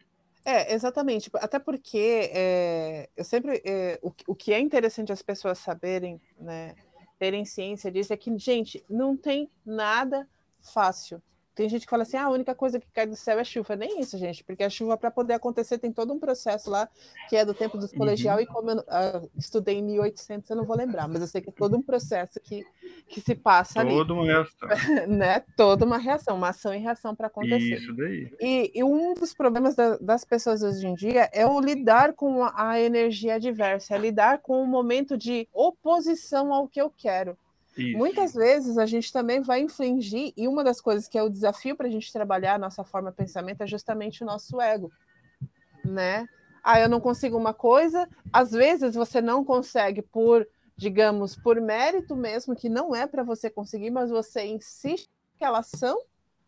É, 0.44 0.74
exatamente. 0.74 1.30
Até 1.34 1.58
porque 1.58 2.30
é, 2.32 3.08
eu 3.16 3.24
sempre. 3.24 3.60
É, 3.64 3.98
o, 4.02 4.12
o 4.28 4.34
que 4.34 4.52
é 4.52 4.60
interessante 4.60 5.12
as 5.12 5.22
pessoas 5.22 5.58
saberem, 5.58 6.20
né? 6.38 6.74
Terem 7.18 7.44
ciência 7.44 7.90
disso 7.90 8.12
é 8.12 8.16
que, 8.16 8.36
gente, 8.38 8.84
não 8.88 9.16
tem 9.16 9.50
nada 9.64 10.28
fácil. 10.60 11.22
Tem 11.56 11.70
gente 11.70 11.86
que 11.86 11.90
fala 11.90 12.02
assim: 12.02 12.18
ah, 12.18 12.26
a 12.26 12.30
única 12.30 12.54
coisa 12.54 12.78
que 12.78 12.86
cai 12.92 13.06
do 13.06 13.16
céu 13.16 13.40
é 13.40 13.44
chuva. 13.44 13.74
Nem 13.74 13.98
isso, 13.98 14.18
gente, 14.18 14.44
porque 14.44 14.62
a 14.62 14.68
chuva, 14.68 14.94
para 14.98 15.10
poder 15.10 15.32
acontecer, 15.32 15.78
tem 15.78 15.90
todo 15.90 16.12
um 16.12 16.18
processo 16.18 16.68
lá, 16.68 16.86
que 17.30 17.34
é 17.34 17.46
do 17.46 17.54
tempo 17.54 17.78
dos 17.78 17.92
colegial, 17.92 18.36
uhum. 18.36 18.42
e 18.42 18.46
como 18.46 18.70
eu 18.70 18.76
uh, 18.76 19.30
estudei 19.38 19.76
em 19.78 19.82
1800, 19.82 20.50
eu 20.50 20.56
não 20.56 20.66
vou 20.66 20.76
lembrar, 20.76 21.08
mas 21.08 21.22
eu 21.22 21.26
sei 21.26 21.40
que 21.40 21.48
é 21.48 21.52
todo 21.52 21.74
um 21.74 21.80
processo 21.80 22.38
que, 22.40 22.62
que 23.08 23.22
se 23.22 23.34
passa 23.34 23.80
ali. 23.80 23.88
Toda 23.88 24.12
uma 24.12 24.24
reação. 24.26 24.68
né? 25.08 25.40
Toda 25.56 25.86
uma 25.86 25.96
reação, 25.96 26.36
uma 26.36 26.50
ação 26.50 26.74
e 26.74 26.78
reação 26.78 27.16
para 27.16 27.28
acontecer. 27.28 27.76
Isso 27.76 27.96
daí. 27.96 28.30
E, 28.38 28.72
e 28.74 28.84
um 28.84 29.14
dos 29.14 29.32
problemas 29.32 29.74
da, 29.74 29.96
das 29.96 30.26
pessoas 30.26 30.62
hoje 30.62 30.86
em 30.86 30.94
dia 30.94 31.30
é 31.32 31.46
o 31.46 31.58
lidar 31.58 32.12
com 32.12 32.44
a, 32.44 32.52
a 32.54 32.80
energia 32.80 33.36
adversa, 33.36 33.94
é 33.94 33.98
lidar 33.98 34.40
com 34.42 34.62
o 34.62 34.66
momento 34.66 35.16
de 35.16 35.48
oposição 35.54 36.52
ao 36.52 36.68
que 36.68 36.78
eu 36.78 36.90
quero. 36.90 37.34
Isso. 37.76 37.96
Muitas 37.96 38.34
vezes 38.34 38.78
a 38.78 38.86
gente 38.86 39.12
também 39.12 39.40
vai 39.42 39.60
infligir, 39.60 40.32
e 40.36 40.48
uma 40.48 40.64
das 40.64 40.80
coisas 40.80 41.06
que 41.06 41.18
é 41.18 41.22
o 41.22 41.28
desafio 41.28 41.76
para 41.76 41.86
a 41.86 41.90
gente 41.90 42.12
trabalhar 42.12 42.54
a 42.54 42.58
nossa 42.58 42.82
forma 42.82 43.10
de 43.10 43.16
pensamento 43.16 43.62
é 43.62 43.66
justamente 43.66 44.22
o 44.22 44.26
nosso 44.26 44.60
ego, 44.60 44.90
né? 45.84 46.26
Ah, 46.62 46.80
eu 46.80 46.88
não 46.88 47.00
consigo 47.00 47.36
uma 47.36 47.54
coisa, 47.54 48.08
às 48.32 48.50
vezes 48.50 48.94
você 48.94 49.20
não 49.20 49.44
consegue 49.44 50.02
por, 50.02 50.46
digamos, 50.76 51.36
por 51.36 51.60
mérito 51.60 52.16
mesmo, 52.16 52.56
que 52.56 52.68
não 52.68 52.94
é 52.94 53.06
para 53.06 53.22
você 53.22 53.48
conseguir, 53.48 53.90
mas 53.90 54.10
você 54.10 54.44
insiste 54.44 55.08
naquela 55.34 55.58
ação 55.58 56.00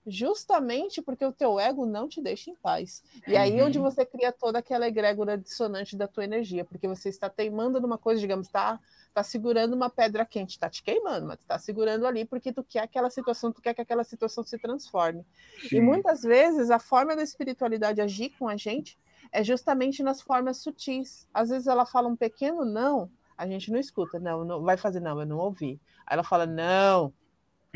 justamente 0.08 1.02
porque 1.02 1.24
o 1.24 1.32
teu 1.32 1.60
ego 1.60 1.86
não 1.86 2.08
te 2.08 2.20
deixa 2.20 2.50
em 2.50 2.54
paz. 2.54 3.02
E 3.26 3.36
aí 3.36 3.60
uhum. 3.60 3.66
onde 3.66 3.78
você 3.78 4.04
cria 4.04 4.32
toda 4.32 4.58
aquela 4.58 4.88
egrégora 4.88 5.36
dissonante 5.36 5.96
da 5.96 6.08
tua 6.08 6.24
energia, 6.24 6.64
porque 6.64 6.88
você 6.88 7.08
está 7.08 7.28
teimando 7.28 7.80
numa 7.80 7.98
coisa, 7.98 8.20
digamos, 8.20 8.48
tá, 8.48 8.80
tá 9.12 9.22
segurando 9.22 9.74
uma 9.74 9.90
pedra 9.90 10.24
quente, 10.24 10.58
tá 10.58 10.68
te 10.68 10.82
queimando, 10.82 11.26
mas 11.26 11.38
tá 11.44 11.58
segurando 11.58 12.06
ali 12.06 12.24
porque 12.24 12.52
tu 12.52 12.64
quer 12.64 12.80
aquela 12.80 13.10
situação, 13.10 13.52
tu 13.52 13.60
quer 13.60 13.74
que 13.74 13.80
aquela 13.80 14.04
situação 14.04 14.42
se 14.42 14.58
transforme. 14.58 15.24
Sim. 15.68 15.76
E 15.76 15.80
muitas 15.80 16.22
vezes 16.22 16.70
a 16.70 16.78
forma 16.78 17.14
da 17.14 17.22
espiritualidade 17.22 18.00
agir 18.00 18.30
com 18.38 18.48
a 18.48 18.56
gente 18.56 18.98
é 19.30 19.44
justamente 19.44 20.02
nas 20.02 20.20
formas 20.20 20.58
sutis. 20.58 21.28
Às 21.32 21.50
vezes 21.50 21.66
ela 21.66 21.84
fala 21.84 22.08
um 22.08 22.16
pequeno 22.16 22.64
não, 22.64 23.10
a 23.36 23.46
gente 23.46 23.70
não 23.70 23.78
escuta, 23.78 24.18
não, 24.18 24.44
não 24.44 24.62
vai 24.62 24.76
fazer 24.76 25.00
não, 25.00 25.20
eu 25.20 25.26
não 25.26 25.38
ouvi. 25.38 25.80
Aí 26.06 26.14
ela 26.14 26.24
fala 26.24 26.46
não, 26.46 27.12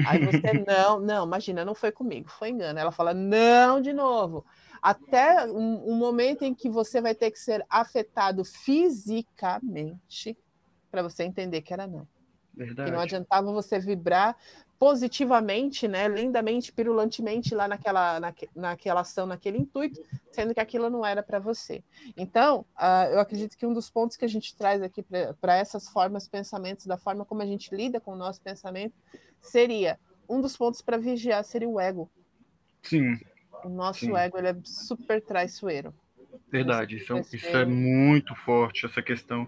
Aí 0.06 0.24
você, 0.24 0.64
não, 0.66 0.98
não, 1.00 1.26
imagina, 1.26 1.64
não 1.64 1.74
foi 1.74 1.92
comigo, 1.92 2.28
foi 2.28 2.50
engano. 2.50 2.78
Ela 2.78 2.92
fala, 2.92 3.12
não, 3.12 3.80
de 3.80 3.92
novo. 3.92 4.44
Até 4.80 5.46
um, 5.46 5.92
um 5.92 5.96
momento 5.96 6.42
em 6.42 6.54
que 6.54 6.68
você 6.68 7.00
vai 7.00 7.14
ter 7.14 7.30
que 7.30 7.38
ser 7.38 7.64
afetado 7.68 8.44
fisicamente 8.44 10.36
para 10.90 11.02
você 11.02 11.24
entender 11.24 11.62
que 11.62 11.72
era 11.72 11.86
não. 11.86 12.06
Verdade. 12.54 12.90
Que 12.90 12.96
não 12.96 13.02
adiantava 13.02 13.52
você 13.52 13.78
vibrar 13.78 14.36
positivamente, 14.82 15.86
né, 15.86 16.08
lindamente, 16.08 16.72
pirulantemente 16.72 17.54
lá 17.54 17.68
naquela, 17.68 18.18
naque, 18.18 18.50
naquela 18.52 19.02
ação, 19.02 19.26
naquele 19.26 19.58
intuito, 19.58 20.02
sendo 20.32 20.52
que 20.52 20.58
aquilo 20.58 20.90
não 20.90 21.06
era 21.06 21.22
para 21.22 21.38
você. 21.38 21.84
Então, 22.16 22.66
uh, 22.76 23.12
eu 23.12 23.20
acredito 23.20 23.56
que 23.56 23.64
um 23.64 23.72
dos 23.72 23.88
pontos 23.88 24.16
que 24.16 24.24
a 24.24 24.28
gente 24.28 24.56
traz 24.56 24.82
aqui 24.82 25.04
para 25.40 25.56
essas 25.56 25.88
formas, 25.88 26.26
pensamentos, 26.26 26.84
da 26.84 26.96
forma 26.96 27.24
como 27.24 27.42
a 27.42 27.46
gente 27.46 27.72
lida 27.72 28.00
com 28.00 28.12
o 28.12 28.16
nosso 28.16 28.40
pensamento, 28.40 28.94
seria 29.42 29.98
um 30.28 30.40
dos 30.40 30.56
pontos 30.56 30.80
para 30.80 30.96
vigiar 30.96 31.44
seria 31.44 31.68
o 31.68 31.78
ego. 31.78 32.10
Sim. 32.82 33.18
O 33.64 33.68
nosso 33.68 34.00
sim. 34.00 34.16
ego 34.16 34.38
ele 34.38 34.48
é 34.48 34.56
super 34.64 35.20
traiçoeiro. 35.20 35.94
Verdade, 36.50 36.96
isso, 36.96 37.14
é 37.14 37.20
isso 37.20 37.56
é 37.56 37.64
muito 37.64 38.34
forte, 38.34 38.86
essa 38.86 39.02
questão. 39.02 39.46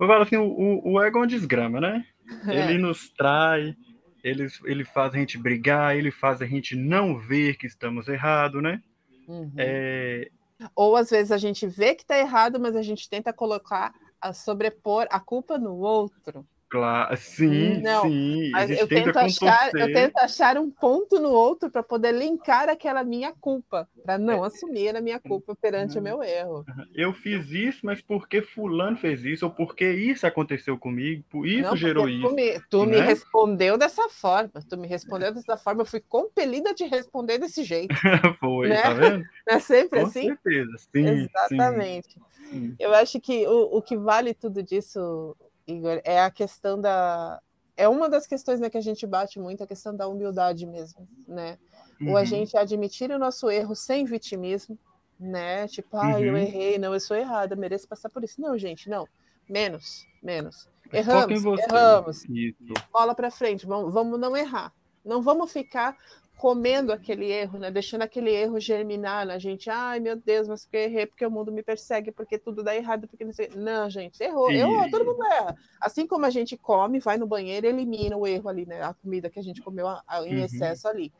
Eu 0.00 0.06
falo 0.06 0.22
assim, 0.22 0.36
o, 0.36 0.80
o 0.84 1.00
ego 1.00 1.18
é 1.18 1.20
uma 1.22 1.26
desgrama, 1.26 1.80
né? 1.80 2.06
É. 2.48 2.70
Ele 2.70 2.78
nos 2.78 3.10
trai, 3.10 3.76
ele, 4.22 4.46
ele 4.64 4.82
faz 4.82 5.12
a 5.12 5.18
gente 5.18 5.36
brigar, 5.36 5.94
ele 5.94 6.10
faz 6.10 6.40
a 6.40 6.46
gente 6.46 6.74
não 6.74 7.18
ver 7.18 7.58
que 7.58 7.66
estamos 7.66 8.08
errados, 8.08 8.62
né? 8.62 8.82
Uhum. 9.28 9.52
É... 9.58 10.30
Ou 10.74 10.96
às 10.96 11.10
vezes 11.10 11.30
a 11.30 11.36
gente 11.36 11.66
vê 11.66 11.94
que 11.94 12.02
está 12.02 12.18
errado, 12.18 12.58
mas 12.58 12.74
a 12.74 12.80
gente 12.80 13.10
tenta 13.10 13.30
colocar, 13.30 13.92
a 14.18 14.32
sobrepor 14.32 15.06
a 15.10 15.20
culpa 15.20 15.58
no 15.58 15.76
outro. 15.76 16.46
Claro, 16.74 17.16
sim, 17.16 17.80
não, 17.82 18.02
sim. 18.02 18.50
Mas 18.50 18.68
eu 18.68 18.88
tento, 18.88 19.16
achar, 19.16 19.72
eu 19.76 19.92
tento 19.92 20.16
achar 20.16 20.58
um 20.58 20.68
ponto 20.68 21.20
no 21.20 21.30
outro 21.30 21.70
para 21.70 21.84
poder 21.84 22.10
linkar 22.10 22.68
aquela 22.68 23.04
minha 23.04 23.32
culpa, 23.32 23.88
para 24.04 24.18
não 24.18 24.44
é. 24.44 24.48
assumir 24.48 24.96
a 24.96 25.00
minha 25.00 25.20
culpa 25.20 25.54
perante 25.54 25.96
o 25.96 26.02
meu 26.02 26.20
erro. 26.20 26.66
Eu 26.92 27.12
fiz 27.12 27.48
isso, 27.52 27.86
mas 27.86 28.02
porque 28.02 28.42
fulano 28.42 28.96
fez 28.96 29.24
isso, 29.24 29.44
ou 29.44 29.52
porque 29.52 29.88
isso 29.88 30.26
aconteceu 30.26 30.76
comigo, 30.76 31.22
por 31.30 31.46
isso 31.46 31.62
não, 31.62 31.76
gerou 31.76 32.08
isso. 32.08 32.28
Tu, 32.28 32.34
me, 32.34 32.60
tu 32.68 32.86
né? 32.86 32.86
me, 32.86 33.00
respondeu 33.02 33.78
dessa 33.78 34.08
forma, 34.08 34.50
tu 34.68 34.76
me 34.76 34.88
respondeu 34.88 35.32
dessa 35.32 35.56
forma, 35.56 35.82
eu 35.82 35.86
fui 35.86 36.00
compelida 36.00 36.70
a 36.70 36.74
te 36.74 36.86
responder 36.86 37.38
desse 37.38 37.62
jeito. 37.62 37.94
Foi, 38.40 38.68
né? 38.68 38.82
tá 38.82 38.94
vendo? 38.94 39.24
Não 39.46 39.54
é 39.54 39.60
sempre 39.60 40.00
Com 40.00 40.06
assim? 40.06 40.22
Com 40.22 40.42
certeza, 40.42 40.76
sim. 40.92 41.06
Exatamente. 41.06 42.20
Sim. 42.50 42.74
Eu 42.80 42.92
acho 42.94 43.20
que 43.20 43.46
o, 43.46 43.76
o 43.76 43.80
que 43.80 43.96
vale 43.96 44.34
tudo 44.34 44.60
disso 44.60 45.36
Igor, 45.66 46.00
é 46.04 46.20
a 46.20 46.30
questão 46.30 46.80
da. 46.80 47.40
É 47.76 47.88
uma 47.88 48.08
das 48.08 48.26
questões 48.26 48.60
né, 48.60 48.70
que 48.70 48.78
a 48.78 48.82
gente 48.82 49.06
bate 49.06 49.40
muito, 49.40 49.64
a 49.64 49.66
questão 49.66 49.96
da 49.96 50.06
humildade 50.06 50.64
mesmo, 50.64 51.08
né? 51.26 51.58
Uhum. 52.00 52.12
O 52.12 52.16
a 52.16 52.24
gente 52.24 52.56
admitir 52.56 53.10
o 53.10 53.18
nosso 53.18 53.50
erro 53.50 53.74
sem 53.74 54.04
vitimismo, 54.04 54.78
né? 55.18 55.66
Tipo, 55.66 55.96
ah, 55.96 56.10
uhum. 56.10 56.20
eu 56.20 56.36
errei, 56.36 56.78
não, 56.78 56.94
eu 56.94 57.00
sou 57.00 57.16
errada, 57.16 57.56
mereço 57.56 57.88
passar 57.88 58.10
por 58.10 58.22
isso. 58.22 58.40
Não, 58.40 58.56
gente, 58.56 58.88
não. 58.88 59.08
Menos, 59.48 60.06
menos. 60.22 60.68
Erramos, 60.92 61.44
erramos. 61.44 62.24
Isso. 62.28 62.56
Bola 62.92 63.14
para 63.14 63.30
frente, 63.30 63.66
vamos, 63.66 63.92
vamos 63.92 64.20
não 64.20 64.36
errar. 64.36 64.72
Não 65.04 65.20
vamos 65.20 65.52
ficar 65.52 65.96
comendo 66.36 66.92
aquele 66.92 67.30
erro, 67.30 67.58
né? 67.58 67.70
Deixando 67.70 68.02
aquele 68.02 68.30
erro 68.30 68.60
germinar 68.60 69.26
na 69.26 69.38
gente. 69.38 69.70
Ai, 69.70 70.00
meu 70.00 70.16
Deus, 70.16 70.48
mas 70.48 70.64
porque 70.64 70.76
errei, 70.76 71.06
porque 71.06 71.24
o 71.24 71.30
mundo 71.30 71.52
me 71.52 71.62
persegue, 71.62 72.12
porque 72.12 72.38
tudo 72.38 72.62
dá 72.62 72.74
errado, 72.74 73.06
porque 73.08 73.24
não 73.24 73.32
sei. 73.32 73.50
Não, 73.54 73.88
gente, 73.88 74.22
errou, 74.22 74.48
Sim. 74.48 74.56
errou, 74.56 74.90
todo 74.90 75.04
mundo 75.04 75.24
erra. 75.24 75.56
Assim 75.80 76.06
como 76.06 76.26
a 76.26 76.30
gente 76.30 76.56
come, 76.56 77.00
vai 77.00 77.16
no 77.16 77.26
banheiro, 77.26 77.66
elimina 77.66 78.16
o 78.16 78.26
erro 78.26 78.48
ali, 78.48 78.66
né? 78.66 78.82
A 78.82 78.94
comida 78.94 79.30
que 79.30 79.38
a 79.38 79.42
gente 79.42 79.62
comeu 79.62 79.86
em 80.24 80.36
uhum. 80.36 80.44
excesso 80.44 80.88
ali. 80.88 81.12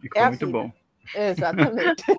Ficou 0.00 0.22
é 0.22 0.28
muito 0.28 0.46
bom. 0.48 0.72
Exatamente. 1.14 2.04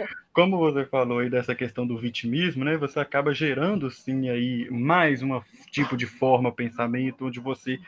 Como 0.32 0.58
você 0.58 0.84
falou 0.86 1.18
aí 1.18 1.28
dessa 1.28 1.54
questão 1.54 1.86
do 1.86 1.98
vitimismo, 1.98 2.64
né? 2.64 2.76
Você 2.76 3.00
acaba 3.00 3.34
gerando 3.34 3.90
sim 3.90 4.28
aí 4.28 4.68
mais 4.70 5.22
um 5.22 5.40
tipo 5.70 5.96
de 5.96 6.06
forma 6.06 6.52
pensamento 6.52 7.26
onde 7.26 7.40
você 7.40 7.78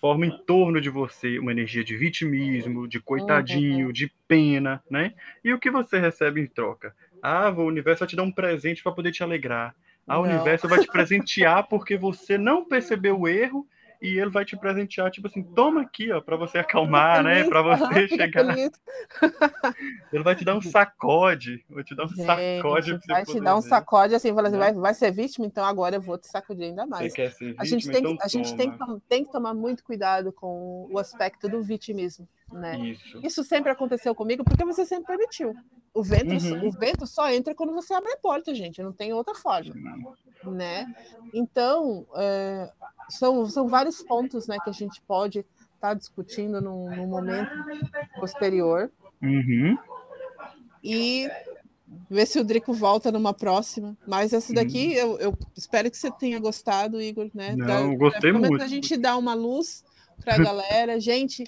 forma 0.00 0.26
em 0.26 0.38
torno 0.44 0.80
de 0.80 0.88
você 0.88 1.38
uma 1.38 1.52
energia 1.52 1.84
de 1.84 1.96
vitimismo, 1.96 2.88
de 2.88 2.98
coitadinho, 2.98 3.86
uhum. 3.86 3.92
de 3.92 4.10
pena, 4.26 4.82
né? 4.90 5.12
E 5.44 5.52
o 5.52 5.58
que 5.58 5.70
você 5.70 5.98
recebe 5.98 6.40
em 6.40 6.46
troca? 6.46 6.94
Ah, 7.22 7.50
o 7.50 7.66
universo 7.66 8.00
vai 8.00 8.08
te 8.08 8.16
dar 8.16 8.22
um 8.22 8.32
presente 8.32 8.82
para 8.82 8.92
poder 8.92 9.12
te 9.12 9.22
alegrar. 9.22 9.74
Ah, 10.06 10.18
o 10.18 10.22
universo 10.22 10.66
vai 10.66 10.80
te 10.80 10.86
presentear 10.90 11.68
porque 11.68 11.96
você 11.96 12.38
não 12.38 12.64
percebeu 12.64 13.20
o 13.20 13.28
erro 13.28 13.66
e 14.00 14.18
ele 14.18 14.30
vai 14.30 14.46
te 14.46 14.56
presentear, 14.56 15.10
tipo 15.10 15.26
assim, 15.26 15.42
toma 15.42 15.82
aqui, 15.82 16.10
ó, 16.10 16.22
para 16.22 16.34
você 16.36 16.58
acalmar, 16.58 17.22
né? 17.22 17.44
Para 17.44 17.60
você 17.60 18.08
chegar. 18.08 18.56
ele 20.10 20.22
vai 20.22 20.34
te 20.34 20.42
dar 20.42 20.56
um 20.56 20.62
sacode, 20.62 21.62
vai 21.68 21.84
te 21.84 21.94
dar 21.94 22.04
um 22.04 22.08
Gente, 22.08 22.24
sacode. 22.24 22.98
Pra 22.98 23.14
vai 23.16 23.24
te 23.26 23.40
dar 23.40 23.56
um 23.56 23.60
sacode 23.60 24.14
assim, 24.14 24.34
fala 24.34 24.48
assim, 24.48 24.56
né? 24.56 24.64
vai, 24.64 24.74
vai 24.74 24.94
ser 24.94 25.10
vítima, 25.10 25.46
então 25.46 25.64
agora 25.64 25.96
eu 25.96 26.00
vou 26.00 26.16
te 26.16 26.28
sacudir 26.28 26.64
ainda 26.64 26.86
mais. 26.86 27.12
Você 27.12 27.16
quer 27.16 27.30
ser 27.32 27.44
vítima, 27.46 27.62
a 27.62 27.64
gente 27.66 27.90
tem, 27.90 28.00
então 28.00 28.16
a 28.22 28.28
gente 28.28 28.56
tem, 28.56 28.72
tem 29.06 29.24
que 29.24 29.32
tomar 29.32 29.52
muito 29.52 29.84
cuidado 29.84 30.32
com 30.32 30.88
o 30.90 30.98
aspecto 30.98 31.46
do 31.46 31.62
vitimismo, 31.62 32.26
né? 32.50 32.78
Isso. 32.78 33.20
Isso 33.22 33.44
sempre 33.44 33.70
aconteceu 33.70 34.14
comigo 34.14 34.44
porque 34.44 34.64
você 34.64 34.86
sempre 34.86 35.08
permitiu. 35.08 35.54
O 35.92 36.02
vento, 36.02 36.32
uhum. 36.32 36.68
o 36.68 36.70
vento 36.70 37.06
só 37.06 37.30
entra 37.30 37.54
quando 37.54 37.74
você 37.74 37.92
abre 37.92 38.12
a 38.12 38.16
porta, 38.16 38.54
gente. 38.54 38.80
Não 38.80 38.92
tem 38.92 39.12
outra 39.12 39.34
forma, 39.34 39.74
né? 40.44 40.86
Então, 41.34 42.06
é, 42.14 42.70
são, 43.10 43.46
são 43.46 43.68
vários 43.68 44.02
pontos, 44.02 44.46
né, 44.46 44.56
que 44.62 44.70
a 44.70 44.72
gente 44.72 45.00
pode 45.02 45.40
estar 45.40 45.88
tá 45.88 45.94
discutindo 45.94 46.60
num, 46.60 46.94
num, 46.94 47.06
momento 47.06 47.50
posterior. 48.18 48.90
Uhum. 49.22 49.76
E 50.82 51.28
ver 52.08 52.26
se 52.26 52.38
o 52.38 52.44
Drico 52.44 52.72
volta 52.72 53.10
numa 53.10 53.34
próxima. 53.34 53.96
Mas 54.06 54.32
essa 54.32 54.52
daqui, 54.52 54.88
uhum. 54.88 54.94
eu, 54.94 55.18
eu, 55.18 55.38
espero 55.56 55.90
que 55.90 55.96
você 55.96 56.10
tenha 56.10 56.38
gostado, 56.38 57.00
Igor, 57.00 57.30
né? 57.34 57.54
Não, 57.56 57.66
da, 57.90 57.96
gostei 57.96 58.32
muito. 58.32 58.62
a 58.62 58.66
gente 58.66 58.96
dá 58.96 59.16
uma 59.16 59.34
luz 59.34 59.84
para 60.24 60.34
a 60.34 60.38
galera. 60.42 61.00
Gente, 61.00 61.44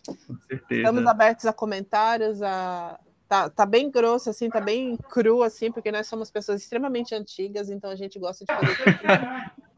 estamos 0.71 1.07
abertos 1.07 1.47
a 1.47 1.53
comentários, 1.53 2.43
a 2.43 2.99
tá, 3.33 3.49
tá 3.49 3.65
bem 3.65 3.91
grosso, 3.91 4.29
assim, 4.29 4.51
tá 4.51 4.61
bem 4.61 4.95
cru, 5.09 5.43
assim, 5.43 5.73
porque 5.73 5.91
nós 5.91 6.07
somos 6.07 6.31
pessoas 6.31 6.61
extremamente 6.61 7.15
antigas, 7.15 7.71
então 7.71 7.91
a 7.91 7.97
gente 7.97 8.19
gosta 8.19 8.45
de 8.45 8.53
fazer 8.53 8.77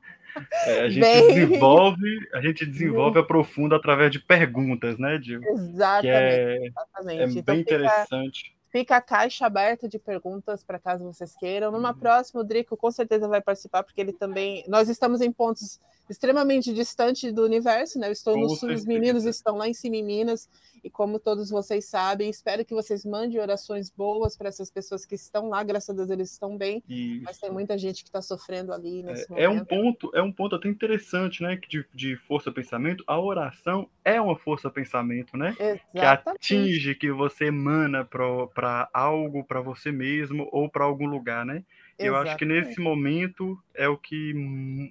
é, 0.66 0.80
a 0.80 0.88
gente 0.88 1.00
bem... 1.00 1.28
desenvolve, 1.28 2.28
a 2.32 2.40
gente 2.40 2.66
desenvolve, 2.66 3.18
aprofunda 3.18 3.76
através 3.76 4.10
de 4.10 4.18
perguntas, 4.18 4.98
né, 4.98 5.18
Gil? 5.20 5.42
Exatamente. 5.42 6.08
É, 6.08 6.66
exatamente. 6.66 7.22
é 7.22 7.26
bem 7.26 7.38
então, 7.38 7.54
interessante. 7.56 8.42
Fica, 8.42 8.70
fica, 8.70 8.96
a 8.96 9.00
caixa 9.00 9.46
aberta 9.46 9.88
de 9.88 9.98
perguntas 9.98 10.62
para 10.64 10.78
caso 10.78 11.04
vocês 11.04 11.34
queiram. 11.36 11.70
Numa 11.70 11.92
uhum. 11.92 11.98
próxima, 11.98 12.40
o 12.40 12.44
Drico 12.44 12.76
com 12.76 12.90
certeza 12.90 13.28
vai 13.28 13.40
participar, 13.40 13.82
porque 13.82 14.00
ele 14.00 14.12
também. 14.12 14.64
Nós 14.68 14.88
estamos 14.88 15.20
em 15.20 15.32
pontos 15.32 15.80
extremamente 16.08 16.72
distante 16.72 17.32
do 17.32 17.44
universo, 17.44 17.98
né? 17.98 18.08
Eu 18.08 18.12
estou 18.12 18.36
no 18.36 18.48
sul, 18.50 18.72
os 18.72 18.84
meninos 18.84 19.24
estão 19.24 19.56
lá 19.56 19.68
em 19.68 19.74
cima 19.74 19.96
em 19.96 20.02
Minas, 20.02 20.48
e 20.82 20.90
como 20.90 21.18
todos 21.18 21.48
vocês 21.48 21.86
sabem, 21.86 22.28
espero 22.28 22.64
que 22.64 22.74
vocês 22.74 23.04
mandem 23.06 23.40
orações 23.40 23.90
boas 23.90 24.36
para 24.36 24.48
essas 24.48 24.70
pessoas 24.70 25.06
que 25.06 25.14
estão 25.14 25.48
lá, 25.48 25.62
graças 25.62 25.88
a 25.88 25.92
Deus 25.94 26.10
eles 26.10 26.30
estão 26.30 26.58
bem, 26.58 26.82
Isso. 26.88 27.24
mas 27.24 27.38
tem 27.38 27.50
muita 27.50 27.78
gente 27.78 28.02
que 28.02 28.08
está 28.10 28.20
sofrendo 28.20 28.72
ali 28.72 29.02
nesse 29.02 29.32
é, 29.32 29.44
é, 29.44 29.48
um 29.48 29.64
ponto, 29.64 30.10
é 30.14 30.22
um 30.22 30.30
ponto 30.30 30.56
até 30.56 30.68
interessante, 30.68 31.42
né? 31.42 31.58
De, 31.68 31.86
de 31.94 32.16
força 32.16 32.52
pensamento, 32.52 33.02
a 33.06 33.18
oração 33.18 33.88
é 34.04 34.20
uma 34.20 34.36
força 34.36 34.70
pensamento, 34.70 35.36
né? 35.36 35.56
Exatamente. 35.58 35.90
Que 35.92 36.54
atinge, 36.54 36.94
que 36.94 37.10
você 37.10 37.46
emana 37.46 38.04
para 38.04 38.88
algo, 38.92 39.42
para 39.42 39.62
você 39.62 39.90
mesmo 39.90 40.48
ou 40.52 40.68
para 40.68 40.84
algum 40.84 41.06
lugar, 41.06 41.46
né? 41.46 41.64
Eu 41.98 42.16
acho 42.16 42.36
que 42.36 42.44
nesse 42.44 42.80
momento 42.80 43.58
é 43.74 43.88
o 43.88 43.96
que 43.96 44.34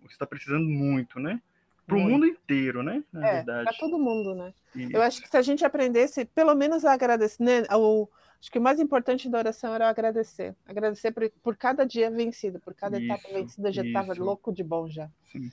está 0.09 0.25
precisando 0.25 0.65
muito, 0.65 1.19
né? 1.19 1.41
Para 1.85 1.97
o 1.97 1.99
mundo 1.99 2.25
inteiro, 2.25 2.81
né? 2.81 3.03
Na 3.11 3.27
é, 3.27 3.33
verdade. 3.35 3.65
Para 3.65 3.77
todo 3.77 3.99
mundo, 3.99 4.33
né? 4.35 4.53
Isso. 4.73 4.95
Eu 4.95 5.01
acho 5.01 5.21
que 5.21 5.29
se 5.29 5.35
a 5.35 5.41
gente 5.41 5.65
aprendesse, 5.65 6.25
pelo 6.25 6.55
menos 6.55 6.85
a 6.85 6.93
agradecer, 6.93 7.43
né? 7.43 7.63
O, 7.71 8.07
acho 8.39 8.49
que 8.49 8.57
o 8.57 8.61
mais 8.61 8.79
importante 8.79 9.29
da 9.29 9.37
oração 9.37 9.75
era 9.75 9.89
agradecer. 9.89 10.55
Agradecer 10.65 11.11
por, 11.11 11.29
por 11.43 11.57
cada 11.57 11.85
dia 11.85 12.09
vencido, 12.09 12.59
por 12.59 12.73
cada 12.73 12.97
isso, 12.97 13.11
etapa 13.11 13.33
vencida, 13.33 13.71
já 13.71 13.83
estava 13.83 14.13
louco 14.13 14.53
de 14.53 14.63
bom 14.63 14.89
já. 14.89 15.09
Sim. 15.31 15.51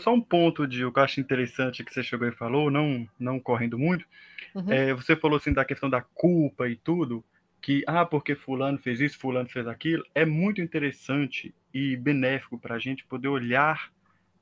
Só 0.00 0.12
um 0.12 0.20
ponto 0.20 0.66
de 0.66 0.82
eu 0.82 0.92
acho 0.96 1.20
interessante 1.20 1.84
que 1.84 1.92
você 1.92 2.02
chegou 2.02 2.28
e 2.28 2.32
falou, 2.32 2.70
não, 2.70 3.08
não 3.18 3.38
correndo 3.38 3.78
muito. 3.78 4.04
Uhum. 4.54 4.70
É, 4.70 4.92
você 4.92 5.16
falou 5.16 5.36
assim 5.36 5.52
da 5.52 5.64
questão 5.64 5.88
da 5.88 6.02
culpa 6.02 6.68
e 6.68 6.76
tudo 6.76 7.24
que, 7.62 7.84
ah, 7.86 8.04
porque 8.04 8.34
fulano 8.34 8.76
fez 8.76 9.00
isso, 9.00 9.18
fulano 9.18 9.48
fez 9.48 9.68
aquilo, 9.68 10.04
é 10.14 10.26
muito 10.26 10.60
interessante 10.60 11.54
e 11.72 11.96
benéfico 11.96 12.58
para 12.58 12.74
a 12.74 12.78
gente 12.78 13.04
poder 13.04 13.28
olhar 13.28 13.92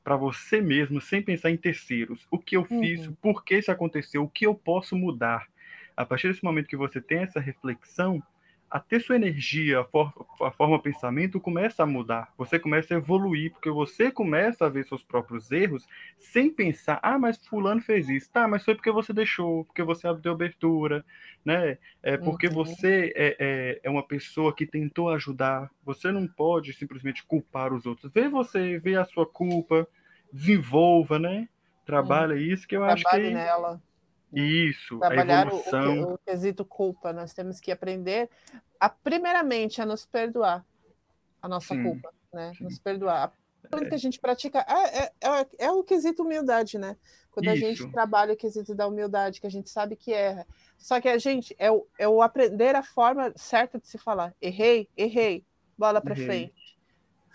para 0.03 0.17
você 0.17 0.63
mesmo 0.63 1.01
sem 1.03 1.21
pensar 1.23 1.51
em 1.51 1.57
terceiros. 1.57 2.27
O 2.31 2.39
que 2.39 2.57
eu 2.57 2.67
uhum. 2.69 2.81
fiz, 2.81 3.07
por 3.21 3.45
que 3.45 3.59
isso 3.59 3.71
aconteceu, 3.71 4.25
o 4.25 4.29
que 4.29 4.47
eu 4.47 4.55
posso 4.55 4.97
mudar. 4.97 5.47
A 5.95 6.07
partir 6.07 6.29
desse 6.29 6.43
momento 6.43 6.67
que 6.67 6.77
você 6.77 6.99
tem 6.99 7.19
essa 7.19 7.39
reflexão, 7.39 8.23
até 8.71 9.01
sua 9.01 9.17
energia, 9.17 9.81
a, 9.81 9.85
for, 9.85 10.13
a 10.41 10.51
forma 10.53 10.77
de 10.77 10.85
pensamento 10.85 11.41
começa 11.41 11.83
a 11.83 11.87
mudar. 11.87 12.33
Você 12.39 12.57
começa 12.57 12.95
a 12.95 12.99
evoluir, 12.99 13.51
porque 13.51 13.69
você 13.69 14.13
começa 14.13 14.65
a 14.65 14.69
ver 14.69 14.85
seus 14.85 15.03
próprios 15.03 15.51
erros 15.51 15.89
sem 16.19 16.49
pensar, 16.49 17.01
ah, 17.03 17.19
mas 17.19 17.45
fulano 17.47 17.81
fez 17.81 18.09
isso. 18.09 18.31
Tá, 18.31 18.47
mas 18.47 18.65
foi 18.65 18.77
porque 18.77 18.93
você 18.93 19.13
deixou, 19.13 19.65
porque 19.65 19.83
você 19.83 20.07
abriu 20.07 20.33
abertura, 20.33 21.05
né? 21.45 21.79
É 22.01 22.17
porque 22.17 22.47
uhum. 22.47 22.55
você 22.55 23.13
é, 23.17 23.37
é, 23.41 23.81
é, 23.83 23.91
uma 23.91 24.07
pessoa 24.07 24.55
que 24.55 24.65
tentou 24.65 25.11
ajudar. 25.11 25.69
Você 25.85 26.13
não 26.13 26.29
pode 26.29 26.73
simplesmente 26.73 27.25
culpar 27.25 27.73
os 27.73 27.87
outros. 27.87 28.13
Vê 28.13 28.29
você, 28.29 28.79
vê 28.79 28.95
a 28.95 29.05
sua 29.05 29.27
culpa, 29.27 29.87
desenvolva, 30.33 31.19
né? 31.19 31.49
Trabalha 31.85 32.37
uhum. 32.37 32.41
isso 32.41 32.69
que 32.69 32.77
eu 32.77 32.83
Trabalhe 32.83 33.05
acho 33.05 33.17
que... 33.17 33.31
nela 33.35 33.83
isso, 34.33 34.99
Trabalhar 34.99 35.45
a 35.45 35.49
evolução. 35.49 36.03
O, 36.03 36.11
o, 36.11 36.15
o 36.15 36.19
quesito 36.19 36.65
culpa. 36.65 37.13
Nós 37.13 37.33
temos 37.33 37.59
que 37.61 37.73
aprender, 37.73 38.29
a, 38.79 38.89
primeiramente, 38.89 39.83
a 39.83 39.87
nos 39.87 40.07
perdoar 40.07 40.65
a 41.43 41.49
nossa 41.49 41.75
sim, 41.75 41.83
culpa, 41.83 42.13
né? 42.33 42.53
Sim. 42.57 42.65
Nos 42.65 42.79
perdoar. 42.79 43.33
Quando 43.69 43.87
é. 43.87 43.89
que 43.89 43.95
a 43.95 43.99
gente 43.99 44.19
pratica 44.19 44.65
é, 44.69 45.05
é, 45.05 45.13
é, 45.21 45.47
é, 45.67 45.71
o 45.71 45.83
quesito 45.83 46.23
humildade, 46.23 46.79
né? 46.79 46.97
Quando 47.31 47.47
Isso. 47.47 47.65
a 47.65 47.69
gente 47.69 47.93
trabalha 47.93 48.33
o 48.33 48.37
quesito 48.37 48.75
da 48.75 48.87
humildade, 48.87 49.41
que 49.41 49.47
a 49.47 49.51
gente 49.51 49.71
sabe 49.71 49.95
que 49.95 50.13
erra. 50.13 50.47
Só 50.77 51.01
que 51.01 51.09
a 51.09 51.19
gente 51.19 51.55
é 51.59 51.71
o, 51.71 51.87
é 51.99 52.09
o 52.09 52.23
aprender 52.23 52.75
a 52.75 52.83
forma 52.83 53.33
certa 53.37 53.79
de 53.79 53.87
se 53.87 53.99
falar. 53.99 54.35
Errei, 54.41 54.89
errei, 54.97 55.45
bola 55.79 56.01
para 56.01 56.17
frente. 56.17 56.55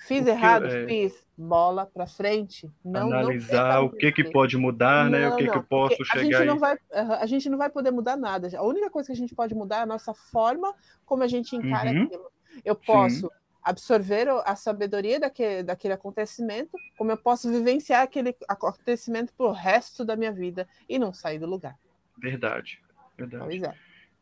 Fiz 0.05 0.25
errado, 0.27 0.67
é... 0.67 0.85
fiz. 0.85 1.25
Bola 1.37 1.85
para 1.85 2.07
frente. 2.07 2.71
Não, 2.83 3.07
Analisar 3.07 3.75
não 3.75 3.85
o 3.85 3.89
que, 3.89 4.11
que 4.11 4.23
pode 4.23 4.55
mudar, 4.55 5.05
não, 5.05 5.11
né? 5.11 5.29
O 5.29 5.35
que, 5.35 5.49
que 5.49 5.57
eu 5.57 5.63
posso 5.63 6.03
chegar. 6.05 6.37
A 6.37 6.39
gente, 6.39 6.47
não 6.47 6.57
vai, 6.57 6.77
a 6.93 7.25
gente 7.25 7.49
não 7.49 7.57
vai 7.57 7.69
poder 7.69 7.91
mudar 7.91 8.15
nada. 8.15 8.47
A 8.57 8.63
única 8.63 8.89
coisa 8.89 9.07
que 9.07 9.13
a 9.13 9.17
gente 9.17 9.35
pode 9.35 9.53
mudar 9.53 9.79
é 9.79 9.81
a 9.81 9.85
nossa 9.85 10.13
forma 10.13 10.73
como 11.05 11.23
a 11.23 11.27
gente 11.27 11.55
encara 11.55 11.91
uhum. 11.91 12.03
aquilo. 12.03 12.31
Eu 12.63 12.75
posso 12.75 13.21
Sim. 13.21 13.29
absorver 13.61 14.29
a 14.45 14.55
sabedoria 14.55 15.19
daquele, 15.19 15.63
daquele 15.63 15.93
acontecimento, 15.93 16.77
como 16.97 17.11
eu 17.11 17.17
posso 17.17 17.51
vivenciar 17.51 18.03
aquele 18.03 18.33
acontecimento 18.47 19.33
pro 19.33 19.51
resto 19.51 20.05
da 20.05 20.15
minha 20.15 20.31
vida 20.31 20.65
e 20.87 20.97
não 20.97 21.11
sair 21.11 21.39
do 21.39 21.47
lugar. 21.47 21.77
Verdade. 22.17 22.79
Verdade. 23.17 23.43
Pois 23.43 23.61
é. 23.61 23.73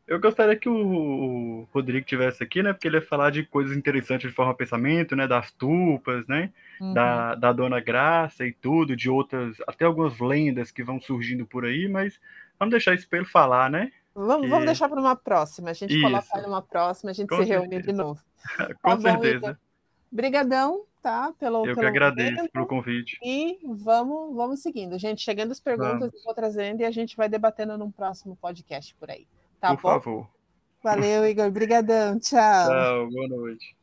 Eu 0.06 0.20
gostaria 0.20 0.56
que 0.56 0.68
o 0.68 1.66
Rodrigo 1.74 2.06
tivesse 2.06 2.44
aqui, 2.44 2.62
né? 2.62 2.74
Porque 2.74 2.88
ele 2.88 2.98
ia 2.98 3.02
falar 3.02 3.30
de 3.30 3.44
coisas 3.44 3.76
interessantes 3.76 4.30
de 4.30 4.36
forma 4.36 4.54
pensamento, 4.54 5.16
né? 5.16 5.28
Das 5.28 5.52
tupas, 5.52 6.28
né? 6.28 6.52
Uhum. 6.82 6.94
Da, 6.94 7.36
da 7.36 7.54
Dona 7.54 7.80
Graça 7.80 8.46
e 8.46 8.52
tudo, 8.52 8.98
de 8.98 9.10
outras, 9.10 9.56
até 9.66 9.86
algumas 9.86 10.20
lendas 10.20 10.72
que 10.72 10.84
vão 10.84 11.00
surgindo 11.00 11.46
por 11.46 11.64
aí, 11.64 11.88
mas 11.88 12.20
vamos 12.60 12.72
deixar 12.72 12.94
isso 12.94 13.08
para 13.08 13.20
ele 13.20 13.28
falar, 13.28 13.70
né? 13.70 13.92
Vamos, 14.14 14.50
vamos 14.50 14.66
deixar 14.66 14.90
para 14.90 15.00
uma 15.00 15.16
próxima. 15.16 15.70
A 15.70 15.74
gente 15.74 15.94
isso. 15.94 16.04
coloca 16.04 16.42
numa 16.42 16.62
próxima, 16.62 17.12
a 17.12 17.14
gente 17.14 17.30
Com 17.30 17.38
se 17.38 17.46
certeza. 17.46 17.62
reúne 17.62 17.82
de 17.82 17.94
novo. 17.94 18.22
Com 18.84 18.98
tá 18.98 19.00
certeza. 19.00 19.60
Obrigadão, 20.12 20.84
tá? 21.02 21.34
Pelo, 21.40 21.60
Eu 21.60 21.76
pelo 21.76 21.80
que 21.80 21.86
agradeço 21.86 22.36
momento. 22.36 22.52
pelo 22.52 22.68
convite. 22.68 23.18
E 23.24 23.58
vamos, 23.66 24.36
vamos 24.36 24.62
seguindo. 24.62 25.00
Gente, 25.00 25.22
chegando 25.22 25.52
as 25.52 25.60
perguntas, 25.62 26.00
vamos. 26.00 26.14
eu 26.14 26.24
vou 26.24 26.34
trazendo 26.36 26.82
e 26.82 26.86
a 26.86 26.92
gente 26.92 27.16
vai 27.16 27.30
debatendo 27.30 27.78
num 27.78 27.90
próximo 27.90 28.36
podcast 28.36 28.94
por 28.96 29.10
aí. 29.10 29.26
Tá 29.64 29.74
Por 29.78 29.82
bom? 29.82 29.90
favor. 30.02 30.30
Valeu, 30.84 31.26
Igor. 31.26 31.46
Obrigadão. 31.48 32.20
Tchau. 32.20 32.70
Tchau. 32.70 33.10
Boa 33.10 33.28
noite. 33.30 33.78